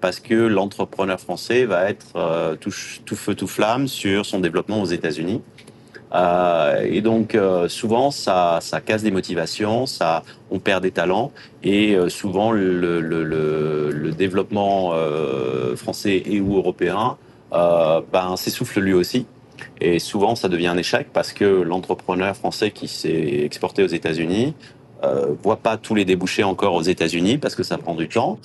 Parce 0.00 0.18
que 0.18 0.34
l'entrepreneur 0.56 1.20
français 1.20 1.66
va 1.66 1.90
être 1.90 2.08
tout, 2.62 2.72
tout 3.04 3.16
feu, 3.16 3.34
tout 3.34 3.46
flamme 3.46 3.86
sur 3.86 4.24
son 4.24 4.40
développement 4.40 4.80
aux 4.80 4.86
États-Unis. 4.98 5.42
Euh, 6.12 6.86
et 6.90 7.02
donc 7.02 7.34
euh, 7.34 7.68
souvent 7.68 8.10
ça, 8.10 8.58
ça 8.60 8.80
casse 8.80 9.02
des 9.02 9.12
motivations, 9.12 9.86
ça, 9.86 10.24
on 10.50 10.58
perd 10.58 10.82
des 10.82 10.90
talents 10.90 11.30
et 11.62 11.94
euh, 11.94 12.08
souvent 12.08 12.50
le, 12.50 12.80
le, 12.80 13.00
le, 13.00 13.90
le 13.92 14.10
développement 14.10 14.92
français 15.76 16.22
et 16.26 16.40
ou 16.40 16.56
européen 16.56 17.16
ben, 17.52 18.34
s'essouffle 18.36 18.80
lui 18.80 18.92
aussi. 18.92 19.26
Et 19.80 19.98
souvent 19.98 20.34
ça 20.34 20.48
devient 20.48 20.68
un 20.68 20.78
échec 20.78 21.08
parce 21.12 21.32
que 21.32 21.44
l'entrepreneur 21.44 22.34
français 22.34 22.70
qui 22.70 22.88
s'est 22.88 23.42
exporté 23.44 23.84
aux 23.84 23.92
États-Unis 24.00 24.54
euh, 25.04 25.34
voit 25.42 25.56
pas 25.56 25.76
tous 25.76 25.94
les 25.94 26.04
débouchés 26.04 26.44
encore 26.44 26.74
aux 26.74 26.82
États-Unis 26.82 27.38
parce 27.38 27.54
que 27.54 27.62
ça 27.62 27.78
prend 27.78 27.94
du 27.94 28.08
temps 28.08 28.38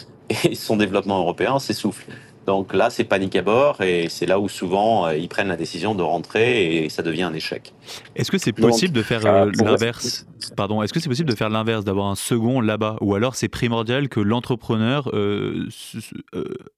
et 0.43 0.55
son 0.55 0.77
développement 0.77 1.19
européen 1.19 1.59
s'essouffle. 1.59 2.05
Donc 2.45 2.73
là, 2.73 2.89
c'est 2.89 3.03
panique 3.03 3.35
à 3.35 3.41
bord 3.41 3.81
et 3.81 4.07
c'est 4.07 4.27
là 4.27 4.39
où 4.39 4.47
souvent 4.47 5.07
euh, 5.07 5.17
ils 5.17 5.27
prennent 5.27 5.47
la 5.47 5.55
décision 5.55 5.95
de 5.95 6.03
rentrer 6.03 6.83
et 6.83 6.89
ça 6.89 7.01
devient 7.01 7.23
un 7.23 7.33
échec. 7.33 7.73
Est-ce 8.15 8.29
que 8.29 8.37
c'est 8.37 8.53
possible 8.53 8.93
de 8.93 9.01
faire 9.01 9.25
euh, 9.25 9.51
l'inverse 9.55 10.27
Pardon, 10.55 10.83
est-ce 10.83 10.93
que 10.93 10.99
c'est 10.99 11.09
possible 11.09 11.29
de 11.29 11.35
faire 11.35 11.49
l'inverse, 11.49 11.83
d'avoir 11.83 12.07
un 12.07 12.15
second 12.15 12.61
là-bas? 12.61 12.97
Ou 13.01 13.15
alors 13.15 13.35
c'est 13.35 13.47
primordial 13.47 14.09
que 14.09 14.19
l'entrepreneur 14.19 15.09
euh, 15.13 15.67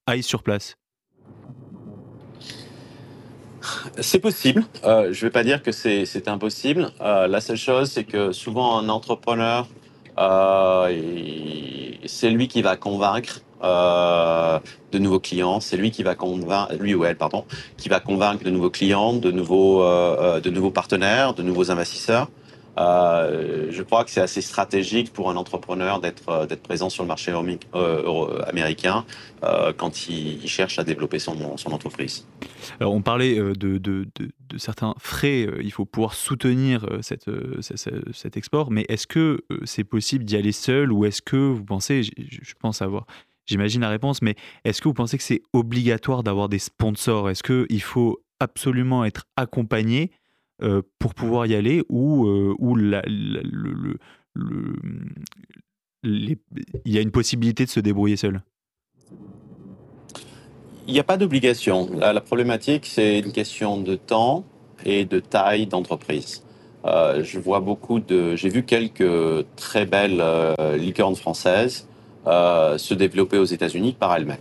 aille 0.05 0.23
sur 0.23 0.41
place? 0.41 0.77
C'est 3.99 4.19
possible. 4.19 4.63
je 4.83 4.89
ne 4.89 5.13
vais 5.13 5.29
pas 5.29 5.43
dire 5.43 5.61
que 5.63 5.71
c'est 5.71 6.27
impossible. 6.27 6.91
la 6.99 7.41
seule 7.41 7.57
chose, 7.57 7.91
c'est 7.91 8.03
que 8.03 8.31
souvent 8.31 8.77
un 8.77 8.89
entrepreneur, 8.89 9.67
c'est 12.05 12.29
lui 12.29 12.47
qui 12.47 12.61
va 12.61 12.75
convaincre 12.75 13.41
euh, 13.63 14.59
de 14.91 14.99
nouveaux 14.99 15.19
clients. 15.19 15.59
C'est 15.59 15.77
lui 15.77 15.91
qui 15.91 16.03
va 16.03 16.15
convaincre, 16.15 16.73
lui 16.79 16.93
ou 16.93 17.05
elle, 17.05 17.17
pardon, 17.17 17.45
qui 17.77 17.89
va 17.89 17.99
convaincre 17.99 18.43
de 18.43 18.49
nouveaux 18.51 18.69
clients, 18.69 19.13
de 19.13 19.31
nouveaux, 19.31 19.81
euh, 19.81 20.15
euh, 20.19 20.39
de 20.39 20.49
nouveaux 20.49 20.71
partenaires, 20.71 21.33
de 21.33 21.41
nouveaux 21.43 21.71
investisseurs. 21.71 22.29
Je 22.77 23.81
crois 23.81 24.03
que 24.03 24.11
c'est 24.11 24.21
assez 24.21 24.41
stratégique 24.41 25.11
pour 25.11 25.29
un 25.29 25.35
entrepreneur 25.35 25.99
d'être 25.99 26.45
d'être 26.47 26.61
présent 26.61 26.89
sur 26.89 27.03
le 27.03 27.07
marché 27.07 27.33
américain 28.47 29.05
quand 29.77 30.09
il, 30.09 30.47
cherche 30.47 30.79
à 30.79 30.83
développer 30.83 31.19
son, 31.19 31.55
entreprise. 31.71 32.27
Alors 32.79 32.93
on 32.93 33.01
parlait 33.01 33.35
de, 33.35 34.07
certains 34.57 34.93
frais, 34.99 35.47
il 35.61 35.71
faut 35.71 35.85
pouvoir 35.85 36.13
soutenir 36.13 36.85
cette, 37.01 37.29
cet 38.13 38.37
export, 38.37 38.71
mais 38.71 38.85
est-ce 38.89 39.07
que 39.07 39.43
c'est 39.63 39.83
possible 39.83 40.23
d'y 40.23 40.35
aller 40.35 40.51
seul 40.51 40.91
ou 40.91 41.05
est-ce 41.05 41.21
que 41.21 41.35
vous 41.35 41.65
pensez, 41.65 42.03
je 42.03 42.53
pense 42.59 42.81
avoir 42.81 43.05
J'imagine 43.47 43.81
la 43.81 43.89
réponse, 43.89 44.21
mais 44.21 44.35
est-ce 44.65 44.81
que 44.81 44.89
vous 44.89 44.93
pensez 44.93 45.17
que 45.17 45.23
c'est 45.23 45.41
obligatoire 45.53 46.21
d'avoir 46.21 46.49
des 46.49 46.59
sponsors? 46.59 47.29
Est-ce 47.29 47.43
qu'il 47.43 47.81
faut 47.81 48.21
absolument 48.41 49.05
être 49.05 49.23
accompagné 49.37 50.11
euh, 50.63 50.81
pour 50.97 51.13
pouvoir 51.13 51.45
y 51.45 51.53
aller 51.53 51.83
ou, 51.87 52.27
euh, 52.27 52.55
le, 52.73 53.93
il 56.03 56.37
y 56.85 56.97
a 56.97 57.01
une 57.01 57.11
possibilité 57.11 57.65
de 57.65 57.69
se 57.69 57.79
débrouiller 57.79 58.17
seul? 58.17 58.41
Il 60.87 60.93
n'y 60.93 60.99
a 60.99 61.03
pas 61.03 61.17
d'obligation. 61.17 61.89
La, 61.99 62.21
problématique, 62.21 62.85
c'est 62.85 63.19
une 63.19 63.31
question 63.31 63.79
de 63.79 63.95
temps 63.95 64.45
et 64.85 65.05
de 65.05 65.19
taille 65.19 65.67
d'entreprise. 65.67 66.43
Euh, 66.85 67.23
je 67.23 67.39
vois 67.39 67.59
beaucoup 67.59 67.99
de. 67.99 68.35
J'ai 68.35 68.49
vu 68.49 68.63
quelques 68.63 69.45
très 69.57 69.85
belles 69.85 70.23
licornes 70.75 71.15
françaises 71.15 71.87
se 72.25 72.93
développer 72.93 73.37
aux 73.37 73.45
États-Unis 73.45 73.95
par 73.99 74.15
elles-mêmes. 74.15 74.37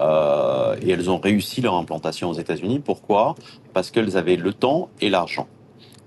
Euh, 0.00 0.76
et 0.82 0.90
elles 0.90 1.10
ont 1.10 1.18
réussi 1.18 1.60
leur 1.60 1.74
implantation 1.74 2.30
aux 2.30 2.34
États-Unis. 2.34 2.80
Pourquoi? 2.84 3.34
Parce 3.72 3.90
qu'elles 3.90 4.16
avaient 4.16 4.36
le 4.36 4.52
temps 4.52 4.90
et 5.00 5.08
l'argent. 5.08 5.46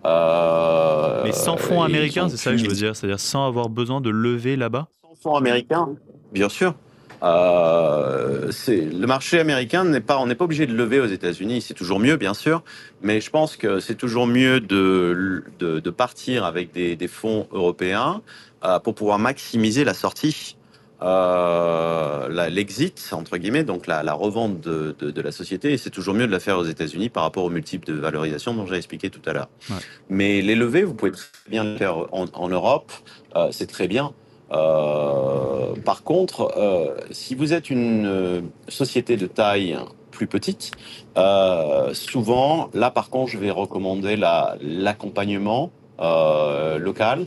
Euh, 0.06 1.21
Mais 1.23 1.32
sans 1.32 1.58
fonds 1.58 1.84
américains, 1.84 2.30
c'est 2.30 2.38
ça 2.38 2.52
que 2.52 2.58
je 2.58 2.67
veux 2.67 2.76
dire, 2.76 2.95
c'est-à-dire 2.95 3.19
sans 3.19 3.47
avoir 3.47 3.69
besoin 3.69 4.02
de 4.02 4.10
lever 4.10 4.56
là-bas? 4.56 4.88
Sans 5.04 5.15
fonds 5.21 5.36
américains, 5.36 5.89
bien 6.32 6.50
sûr. 6.50 6.76
Euh, 7.23 8.52
le 8.67 9.06
marché 9.06 9.39
américain 9.39 9.84
n'est 9.84 10.02
pas, 10.02 10.19
on 10.19 10.28
n'est 10.28 10.36
pas 10.36 10.45
obligé 10.45 10.67
de 10.67 10.73
lever 10.73 11.00
aux 11.00 11.08
États-Unis. 11.08 11.62
C'est 11.62 11.73
toujours 11.73 12.00
mieux, 12.00 12.15
bien 12.15 12.36
sûr, 12.36 12.63
mais 13.02 13.21
je 13.21 13.32
pense 13.32 13.58
que 13.58 13.80
c'est 13.80 13.95
toujours 13.95 14.28
mieux 14.28 14.60
de, 14.60 15.43
de, 15.58 15.80
de, 15.80 15.89
partir 15.89 16.45
avec 16.45 16.71
des, 16.71 16.95
des 16.95 17.08
fonds 17.08 17.47
européens 17.52 18.21
euh, 18.63 18.80
pour 18.80 18.93
pouvoir 18.93 19.17
maximiser 19.17 19.84
la 19.84 19.95
sortie 19.95 20.57
euh, 21.01 22.49
l'exit, 22.49 23.10
entre 23.12 23.38
guillemets, 23.38 23.63
donc 23.63 23.88
la, 23.88 24.01
revente 24.13 24.60
de, 24.62 25.21
la 25.21 25.31
société, 25.31 25.73
et 25.73 25.77
c'est 25.77 25.89
toujours 25.89 26.13
mieux 26.13 26.27
de 26.27 26.31
la 26.31 26.39
faire 26.39 26.57
aux 26.57 26.65
États-Unis 26.65 27.10
par 27.10 27.23
rapport 27.23 27.43
aux 27.43 27.49
multiples 27.49 27.88
de 27.88 27.93
valorisation 27.93 28.53
dont 28.53 28.65
j'ai 28.65 28.75
expliqué 28.75 29.10
tout 29.10 29.21
à 29.25 29.33
l'heure. 29.33 29.49
Mais 30.10 30.41
les 30.41 30.55
levées, 30.55 30.83
vous 30.83 30.93
pouvez 30.93 31.12
très 31.12 31.27
bien 31.49 31.63
le 31.63 31.77
faire 31.77 32.07
en, 32.12 32.49
Europe, 32.49 32.91
euh, 33.36 33.49
c'est 33.51 33.67
très 33.67 33.88
bien. 33.88 34.13
Euh, 34.51 35.75
par 35.86 36.03
contre, 36.03 36.53
si 37.12 37.36
vous 37.36 37.53
êtes 37.53 37.69
une 37.69 38.49
société 38.67 39.17
de 39.17 39.27
taille 39.27 39.77
plus 40.12 40.27
petite, 40.27 40.71
souvent, 41.93 42.69
là 42.73 42.89
par 42.89 43.10
contre, 43.10 43.31
je 43.31 43.38
vais 43.38 43.51
recommander 43.51 44.15
l'accompagnement 44.15 45.71
local 45.99 47.25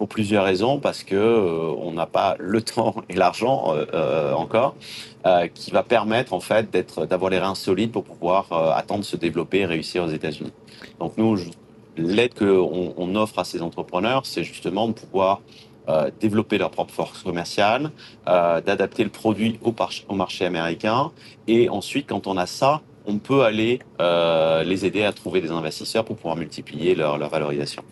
pour 0.00 0.08
plusieurs 0.08 0.46
raisons, 0.46 0.78
parce 0.78 1.04
que 1.04 1.14
euh, 1.14 1.74
on 1.76 1.92
n'a 1.92 2.06
pas 2.06 2.34
le 2.38 2.62
temps 2.74 2.94
et 3.10 3.16
l'argent 3.16 3.74
euh, 3.74 3.84
euh, 3.92 4.32
encore, 4.32 4.74
qui 5.52 5.70
va 5.72 5.82
permettre 5.82 6.32
en 6.32 6.40
fait 6.40 6.70
d'être, 6.70 7.04
d'avoir 7.04 7.30
les 7.30 7.38
reins 7.38 7.54
solides 7.54 7.92
pour 7.92 8.04
pouvoir 8.04 8.50
attendre 8.74 9.00
de 9.00 9.04
se 9.04 9.16
développer 9.16 9.58
et 9.58 9.66
réussir 9.66 10.02
aux 10.02 10.08
États-Unis. 10.08 10.54
Donc 10.98 11.18
nous, 11.18 11.36
l'aide 11.98 12.32
qu'on 12.32 12.94
on 12.96 13.14
offre 13.14 13.40
à 13.40 13.44
ces 13.44 13.60
entrepreneurs, 13.60 14.24
c'est 14.24 14.42
justement 14.42 14.88
de 14.88 14.94
pouvoir 14.94 15.42
développer 16.18 16.56
leur 16.56 16.70
propre 16.70 16.94
force 16.94 17.22
commerciale, 17.22 17.90
d'adapter 18.24 19.04
le 19.04 19.10
produit 19.10 19.58
au, 19.62 19.74
au, 20.08 20.14
marché 20.14 20.46
américain, 20.46 21.10
et 21.46 21.68
ensuite, 21.68 22.06
quand 22.08 22.26
on 22.26 22.38
a 22.38 22.46
ça, 22.46 22.80
on 23.06 23.18
peut 23.18 23.42
aller 23.42 23.80
les 24.64 24.86
aider 24.86 25.04
à 25.04 25.12
trouver 25.12 25.42
des 25.42 25.50
investisseurs 25.50 26.06
pour 26.06 26.16
pouvoir 26.16 26.36
multiplier 26.36 26.94
leur, 26.94 27.18
leur 27.18 27.28
valorisation. 27.28 27.82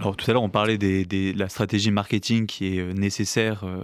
Alors 0.00 0.16
tout 0.16 0.30
à 0.30 0.32
l'heure, 0.32 0.44
on 0.44 0.48
parlait 0.48 0.78
de 0.78 1.36
la 1.36 1.48
stratégie 1.48 1.90
marketing 1.90 2.46
qui 2.46 2.76
est 2.76 2.78
euh, 2.78 2.92
nécessaire, 2.92 3.64
euh, 3.64 3.82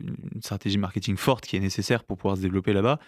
une 0.00 0.40
stratégie 0.40 0.78
marketing 0.78 1.18
forte 1.18 1.44
qui 1.44 1.56
est 1.56 1.60
nécessaire 1.60 2.04
pour 2.04 2.16
pouvoir 2.16 2.38
se 2.38 2.42
développer 2.42 2.72
là-bas. 2.72 2.98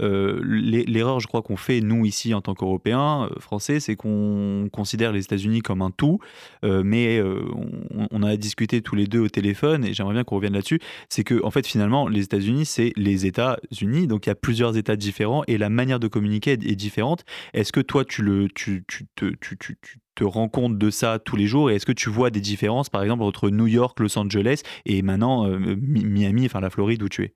Euh, 0.00 0.40
l'erreur, 0.42 1.20
je 1.20 1.26
crois, 1.26 1.42
qu'on 1.42 1.58
fait, 1.58 1.82
nous, 1.82 2.06
ici, 2.06 2.32
en 2.32 2.40
tant 2.40 2.54
qu'Européens, 2.54 3.28
Français, 3.38 3.80
c'est 3.80 3.96
qu'on 3.96 4.70
considère 4.72 5.12
les 5.12 5.24
États-Unis 5.24 5.60
comme 5.60 5.82
un 5.82 5.90
tout, 5.90 6.20
mais 6.62 7.20
on, 7.20 8.08
on, 8.10 8.22
a 8.22 8.36
discuté 8.36 8.80
tous 8.80 8.94
les 8.94 9.06
deux 9.06 9.20
au 9.20 9.28
téléphone, 9.28 9.84
et 9.84 9.92
j'aimerais 9.92 10.14
bien 10.14 10.24
qu'on 10.24 10.36
revienne 10.36 10.54
là-dessus, 10.54 10.80
c'est 11.08 11.24
que, 11.24 11.42
en 11.44 11.50
fait, 11.50 11.66
finalement, 11.66 12.08
les 12.08 12.22
États-Unis, 12.22 12.64
c'est 12.64 12.92
les 12.96 13.26
États-Unis, 13.26 14.06
donc 14.06 14.26
il 14.26 14.30
y 14.30 14.32
a 14.32 14.36
plusieurs 14.36 14.76
États 14.76 14.96
différents, 14.96 15.42
et 15.46 15.58
la 15.58 15.68
manière 15.68 16.00
de 16.00 16.08
communiquer 16.08 16.52
est, 16.52 16.76
différente. 16.76 17.24
Est-ce 17.52 17.72
que 17.72 17.80
toi, 17.80 18.04
tu 18.04 18.22
le... 18.22 18.48
Tu, 18.48 18.84
tu, 18.86 19.06
tu, 19.16 19.36
tu 19.58 19.98
te 20.18 20.24
rends 20.24 20.48
compte 20.48 20.78
de 20.78 20.90
ça 20.90 21.20
tous 21.20 21.36
les 21.36 21.46
jours 21.46 21.70
Et 21.70 21.76
est-ce 21.76 21.86
que 21.86 21.92
tu 21.92 22.10
vois 22.10 22.30
des 22.30 22.40
différences, 22.40 22.88
par 22.88 23.02
exemple, 23.02 23.22
entre 23.22 23.50
New 23.50 23.68
York, 23.68 23.98
Los 24.00 24.18
Angeles 24.18 24.62
et 24.84 25.02
maintenant 25.02 25.46
euh, 25.46 25.58
Miami, 25.58 26.46
enfin 26.46 26.60
la 26.60 26.70
Floride 26.70 27.02
où 27.02 27.08
tu 27.08 27.22
es? 27.22 27.34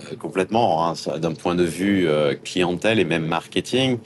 Euh, 0.00 0.16
Complètement, 0.16 0.88
hein, 0.88 0.94
d'un 1.18 1.34
point 1.34 1.54
de 1.54 1.62
vue 1.62 2.08
euh, 2.08 2.34
clientèle 2.34 2.98
et 2.98 3.04
même 3.04 3.26
marketing. 3.26 3.98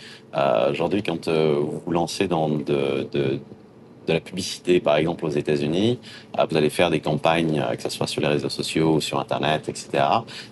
Aujourd'hui, 0.71 1.03
quand 1.03 1.29
vous 1.29 1.83
vous 1.87 1.93
lancez 1.93 2.29
dans 2.29 2.51
de, 2.51 3.09
de, 3.11 3.41
la 4.07 4.21
publicité, 4.21 4.81
par 4.81 4.97
exemple 4.97 5.25
aux 5.25 5.31
États-Unis, 5.31 5.99
vous 6.51 6.57
allez 6.59 6.69
faire 6.69 6.91
des 6.91 7.01
campagnes, 7.01 7.65
que 7.75 7.83
ce 7.83 7.89
soit 7.89 8.07
sur 8.07 8.21
les 8.21 8.29
réseaux 8.29 8.51
sociaux, 8.51 9.01
sur 9.01 9.19
Internet, 9.19 9.71
etc., 9.71 10.05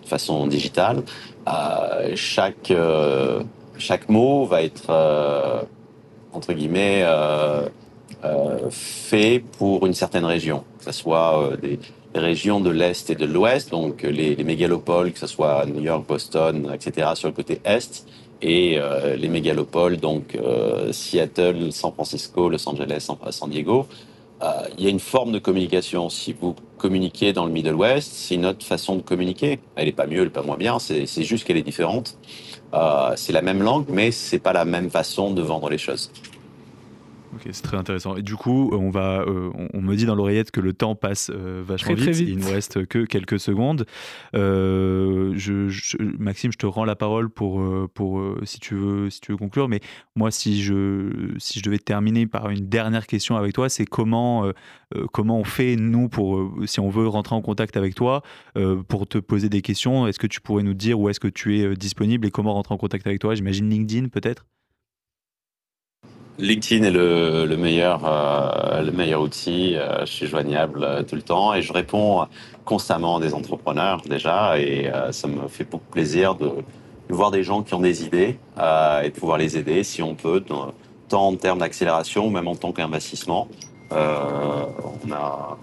de 0.03 0.09
façon 0.09 0.47
digitale. 0.47 1.03
chaque 2.15 2.73
chaque 3.79 4.09
mot 4.09 4.45
va 4.45 4.63
être, 4.63 4.91
euh, 4.91 5.63
entre 6.33 6.53
guillemets, 6.53 7.03
euh, 7.05 7.69
fait 8.71 9.43
pour 9.59 9.87
une 9.87 9.95
certaine 9.95 10.25
région, 10.25 10.65
que 10.79 10.85
ce 10.85 10.93
soit 10.93 11.51
des, 11.61 11.79
régions 12.15 12.61
de 12.61 12.71
l'Est 12.71 13.11
et 13.11 13.17
de 13.17 13.27
l'Ouest, 13.27 13.71
donc 13.71 14.03
les, 14.03 14.37
les, 14.37 14.45
mégalopoles, 14.45 15.13
que 15.13 15.19
ce 15.19 15.27
soit 15.27 15.67
New 15.67 15.81
York, 15.81 16.07
Boston, 16.07 16.71
etc., 16.73 17.09
sur 17.15 17.27
le 17.27 17.35
côté 17.35 17.61
Est, 17.65 18.07
et 18.41 18.79
les 19.17 19.29
mégalopoles, 19.29 19.97
donc 19.97 20.39
Seattle, 20.93 21.73
San 21.73 21.93
Francisco, 21.93 22.49
Los 22.49 22.69
Angeles, 22.69 23.09
San 23.31 23.51
Diego, 23.51 23.89
euh, 24.43 24.69
il 24.77 24.85
y 24.85 24.87
a 24.87 24.91
une 24.91 25.01
forme 25.01 25.33
de 25.33 25.39
communication. 25.39 26.09
Si 26.11 26.33
vous 26.33 26.55
communiquez 26.77 27.33
dans 27.33 27.47
le 27.47 27.53
Middle 27.53 27.75
West, 27.75 28.13
c'est 28.15 28.35
une 28.35 28.47
autre 28.47 28.65
façon 28.65 28.97
de 28.97 29.03
communiquer. 29.03 29.59
Elle 29.77 29.87
n'est 29.87 29.93
pas 29.93 30.07
mieux, 30.07 30.19
elle 30.19 30.25
n'est 30.25 30.31
pas 30.31 30.43
moins 30.43 30.57
bien, 30.57 30.79
c'est 30.79 31.07
juste 31.23 31.45
qu'elle 31.45 31.57
est 31.57 31.63
différente. 31.63 32.19
Euh, 32.75 33.13
c'est 33.17 33.33
la 33.33 33.43
même 33.43 33.63
langue, 33.63 33.87
mais 33.89 34.11
c'est 34.11 34.39
pas 34.39 34.53
la 34.53 34.65
même 34.65 34.91
façon 34.91 35.31
de 35.31 35.43
vendre 35.43 35.71
les 35.71 35.79
choses. 35.79 36.11
Ok, 37.35 37.49
c'est 37.51 37.63
très 37.63 37.77
intéressant. 37.77 38.17
Et 38.17 38.23
du 38.23 38.37
coup, 38.37 38.71
on, 38.73 38.91
va, 38.91 39.23
euh, 39.23 39.51
on, 39.73 39.81
me 39.81 39.97
dit 39.97 40.07
dans 40.07 40.15
l'oreillette 40.15 40.53
que 40.53 40.61
le 40.61 40.73
temps 40.73 40.95
passe 40.95 41.33
euh, 41.35 41.63
vachement 41.67 41.95
vite. 41.95 42.21
Il 42.21 42.39
ne 42.39 42.45
reste 42.45 42.87
que 42.87 43.05
quelques 43.05 43.41
secondes. 43.41 43.87
Euh, 44.37 45.33
je, 45.37 45.69
Maxime, 46.19 46.53
je 46.53 46.59
te 46.59 46.67
rends 46.67 46.85
la 46.85 46.95
parole 46.95 47.31
pour, 47.31 47.61
pour 47.93 48.23
si, 48.45 48.61
tu 48.61 48.77
veux, 48.77 49.11
si 49.11 49.21
tu 49.21 49.33
veux 49.33 49.39
conclure. 49.39 49.69
Mais 49.69 49.81
moi, 50.15 50.31
si 50.31 50.63
je, 50.63 51.35
si 51.39 51.59
je 51.59 51.65
devais 51.65 51.79
terminer 51.79 52.27
par 52.27 52.51
une 52.51 52.69
dernière 52.69 53.07
question 53.07 53.37
avec 53.37 53.53
toi, 53.53 53.69
c'est 53.69 53.87
comment, 53.87 54.51
comment 55.13 55.39
on 55.39 55.45
fait, 55.45 55.75
nous, 55.77 56.09
pour, 56.09 56.53
si 56.67 56.79
on 56.79 56.89
veut 56.89 57.09
rentrer 57.09 57.35
en 57.35 57.43
contact 57.43 57.77
avec 57.77 57.95
toi, 57.97 58.23
pour 58.89 59.09
te 59.09 59.19
poser 59.19 59.49
des 59.49 59.63
questions 59.63 60.07
Est-ce 60.07 60.19
que 60.19 60.29
tu 60.29 60.41
pourrais 60.41 60.63
nous 60.63 60.75
dire 60.75 61.01
où 61.01 61.09
est-ce 61.09 61.21
que 61.21 61.29
tu 61.29 61.59
es 61.59 61.75
disponible 61.75 62.27
et 62.27 62.31
comment 62.31 62.55
rentrer 62.55 62.75
en 62.75 62.79
contact 62.79 63.07
avec 63.07 63.21
toi? 63.21 63.35
J'imagine 63.35 63.69
LinkedIn 63.69 64.09
peut-être? 64.09 64.45
LinkedIn 66.39 66.85
est 66.85 66.91
le, 66.91 67.57
meilleur, 67.57 68.03
euh, 68.05 68.83
le 68.83 68.91
meilleur 68.91 69.21
outil. 69.21 69.77
Euh, 69.77 70.01
je 70.01 70.13
suis 70.13 70.27
joignable 70.27 70.83
euh, 70.83 71.03
tout 71.05 71.15
le 71.15 71.23
temps 71.23 71.55
et 71.55 71.63
je 71.63 71.73
réponds 71.73 72.27
constamment 72.65 73.19
à 73.19 73.21
des 73.21 73.35
entrepreneurs 73.35 74.01
déjà 74.03 74.59
et 74.59 74.91
ça 75.11 75.29
me 75.29 75.49
fait 75.49 75.65
beaucoup 75.65 75.91
plaisir 75.91 76.35
de, 76.35 76.51
voir 77.11 77.31
des 77.31 77.43
gens 77.43 77.63
qui 77.63 77.75
ont 77.75 77.81
des 77.81 78.05
idées 78.05 78.39
et 78.57 79.09
de 79.09 79.13
pouvoir 79.13 79.37
les 79.37 79.59
aider 79.59 79.85
si 79.85 80.03
on 80.03 80.15
peut, 80.15 80.41
tant 80.41 80.73
en 81.13 81.37
termes 81.37 81.59
d'accélération, 81.59 82.31
même 82.31 82.49
en 82.49 82.57
tant 82.57 82.73
qu'investissement. 82.73 83.49
on, 83.91 85.13
a, 85.13 85.59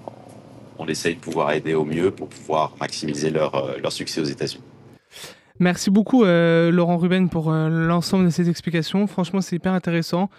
on 0.77 0.87
essaye 0.87 1.15
de 1.15 1.19
pouvoir 1.19 1.53
aider 1.53 1.73
au 1.73 1.85
mieux 1.85 2.11
pour 2.11 2.27
pouvoir 2.27 2.73
maximiser 2.79 3.31
leur, 3.31 3.79
leur 3.81 3.91
succès 3.91 4.21
aux 4.21 4.25
États-Unis. 4.25 4.70
Merci 5.61 5.91
beaucoup, 5.91 6.23
euh, 6.23 6.71
Laurent 6.71 6.97
Ruben, 6.97 7.29
pour 7.29 7.51
euh, 7.51 7.69
l'ensemble 7.69 8.25
de 8.25 8.31
ces 8.31 8.49
explications. 8.49 9.05
Franchement, 9.05 9.41
c'est 9.41 9.57
hyper 9.57 9.73
intéressant. 9.73 10.31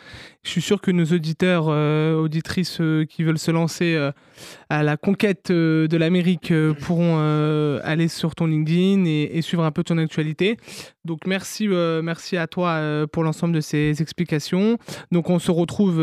Je 0.42 0.50
suis 0.50 0.60
sûr 0.60 0.80
que 0.80 0.90
nos 0.90 1.04
auditeurs, 1.04 1.66
euh, 1.68 2.16
auditrices 2.16 2.80
qui 3.08 3.22
veulent 3.22 3.38
se 3.38 3.52
lancer 3.52 3.96
à 4.68 4.82
la 4.82 4.96
conquête 4.96 5.52
de 5.52 5.96
l'Amérique 5.96 6.52
pourront 6.80 7.20
aller 7.84 8.08
sur 8.08 8.34
ton 8.34 8.46
LinkedIn 8.46 9.04
et, 9.04 9.30
et, 9.34 9.42
suivre 9.42 9.62
un 9.62 9.70
peu 9.70 9.84
ton 9.84 9.96
actualité. 9.98 10.56
Donc, 11.04 11.20
merci, 11.24 11.68
merci 11.68 12.36
à 12.36 12.48
toi 12.48 13.06
pour 13.12 13.22
l'ensemble 13.22 13.54
de 13.54 13.60
ces 13.60 14.02
explications. 14.02 14.76
Donc, 15.12 15.30
on 15.30 15.38
se 15.38 15.52
retrouve 15.52 15.98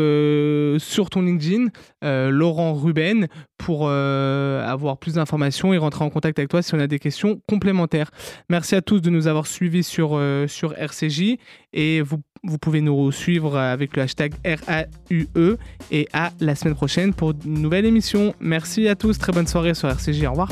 sur 0.78 1.10
ton 1.10 1.20
LinkedIn, 1.20 1.66
Laurent 2.02 2.72
Ruben, 2.72 3.28
pour 3.60 3.90
avoir 3.90 4.96
plus 4.96 5.14
d'informations 5.14 5.74
et 5.74 5.78
rentrer 5.78 6.04
en 6.04 6.10
contact 6.10 6.38
avec 6.38 6.48
toi 6.48 6.62
si 6.62 6.74
on 6.74 6.80
a 6.80 6.86
des 6.86 6.98
questions 6.98 7.40
complémentaires. 7.46 8.10
Merci 8.48 8.74
à 8.74 8.82
tous 8.82 9.00
de 9.00 9.10
nous 9.10 9.26
avoir 9.26 9.46
suivis 9.46 9.84
sur, 9.84 10.12
euh, 10.14 10.46
RCJ 10.76 11.36
et 11.72 12.00
vous, 12.00 12.20
vous 12.42 12.58
pouvez 12.58 12.80
nous 12.80 13.12
suivre 13.12 13.58
avec 13.58 13.96
le 13.96 14.02
hashtag 14.02 14.32
RAUE 14.44 15.58
et 15.90 16.08
à 16.12 16.30
la 16.40 16.54
semaine 16.54 16.74
prochaine 16.74 17.12
pour 17.12 17.32
une 17.44 17.60
nouvelle 17.60 17.84
émission. 17.84 18.34
Merci 18.40 18.88
à 18.88 18.94
tous, 18.94 19.18
très 19.18 19.32
bonne 19.32 19.46
soirée 19.46 19.74
sur 19.74 19.88
RCJ, 19.88 20.24
au 20.24 20.30
revoir. 20.30 20.50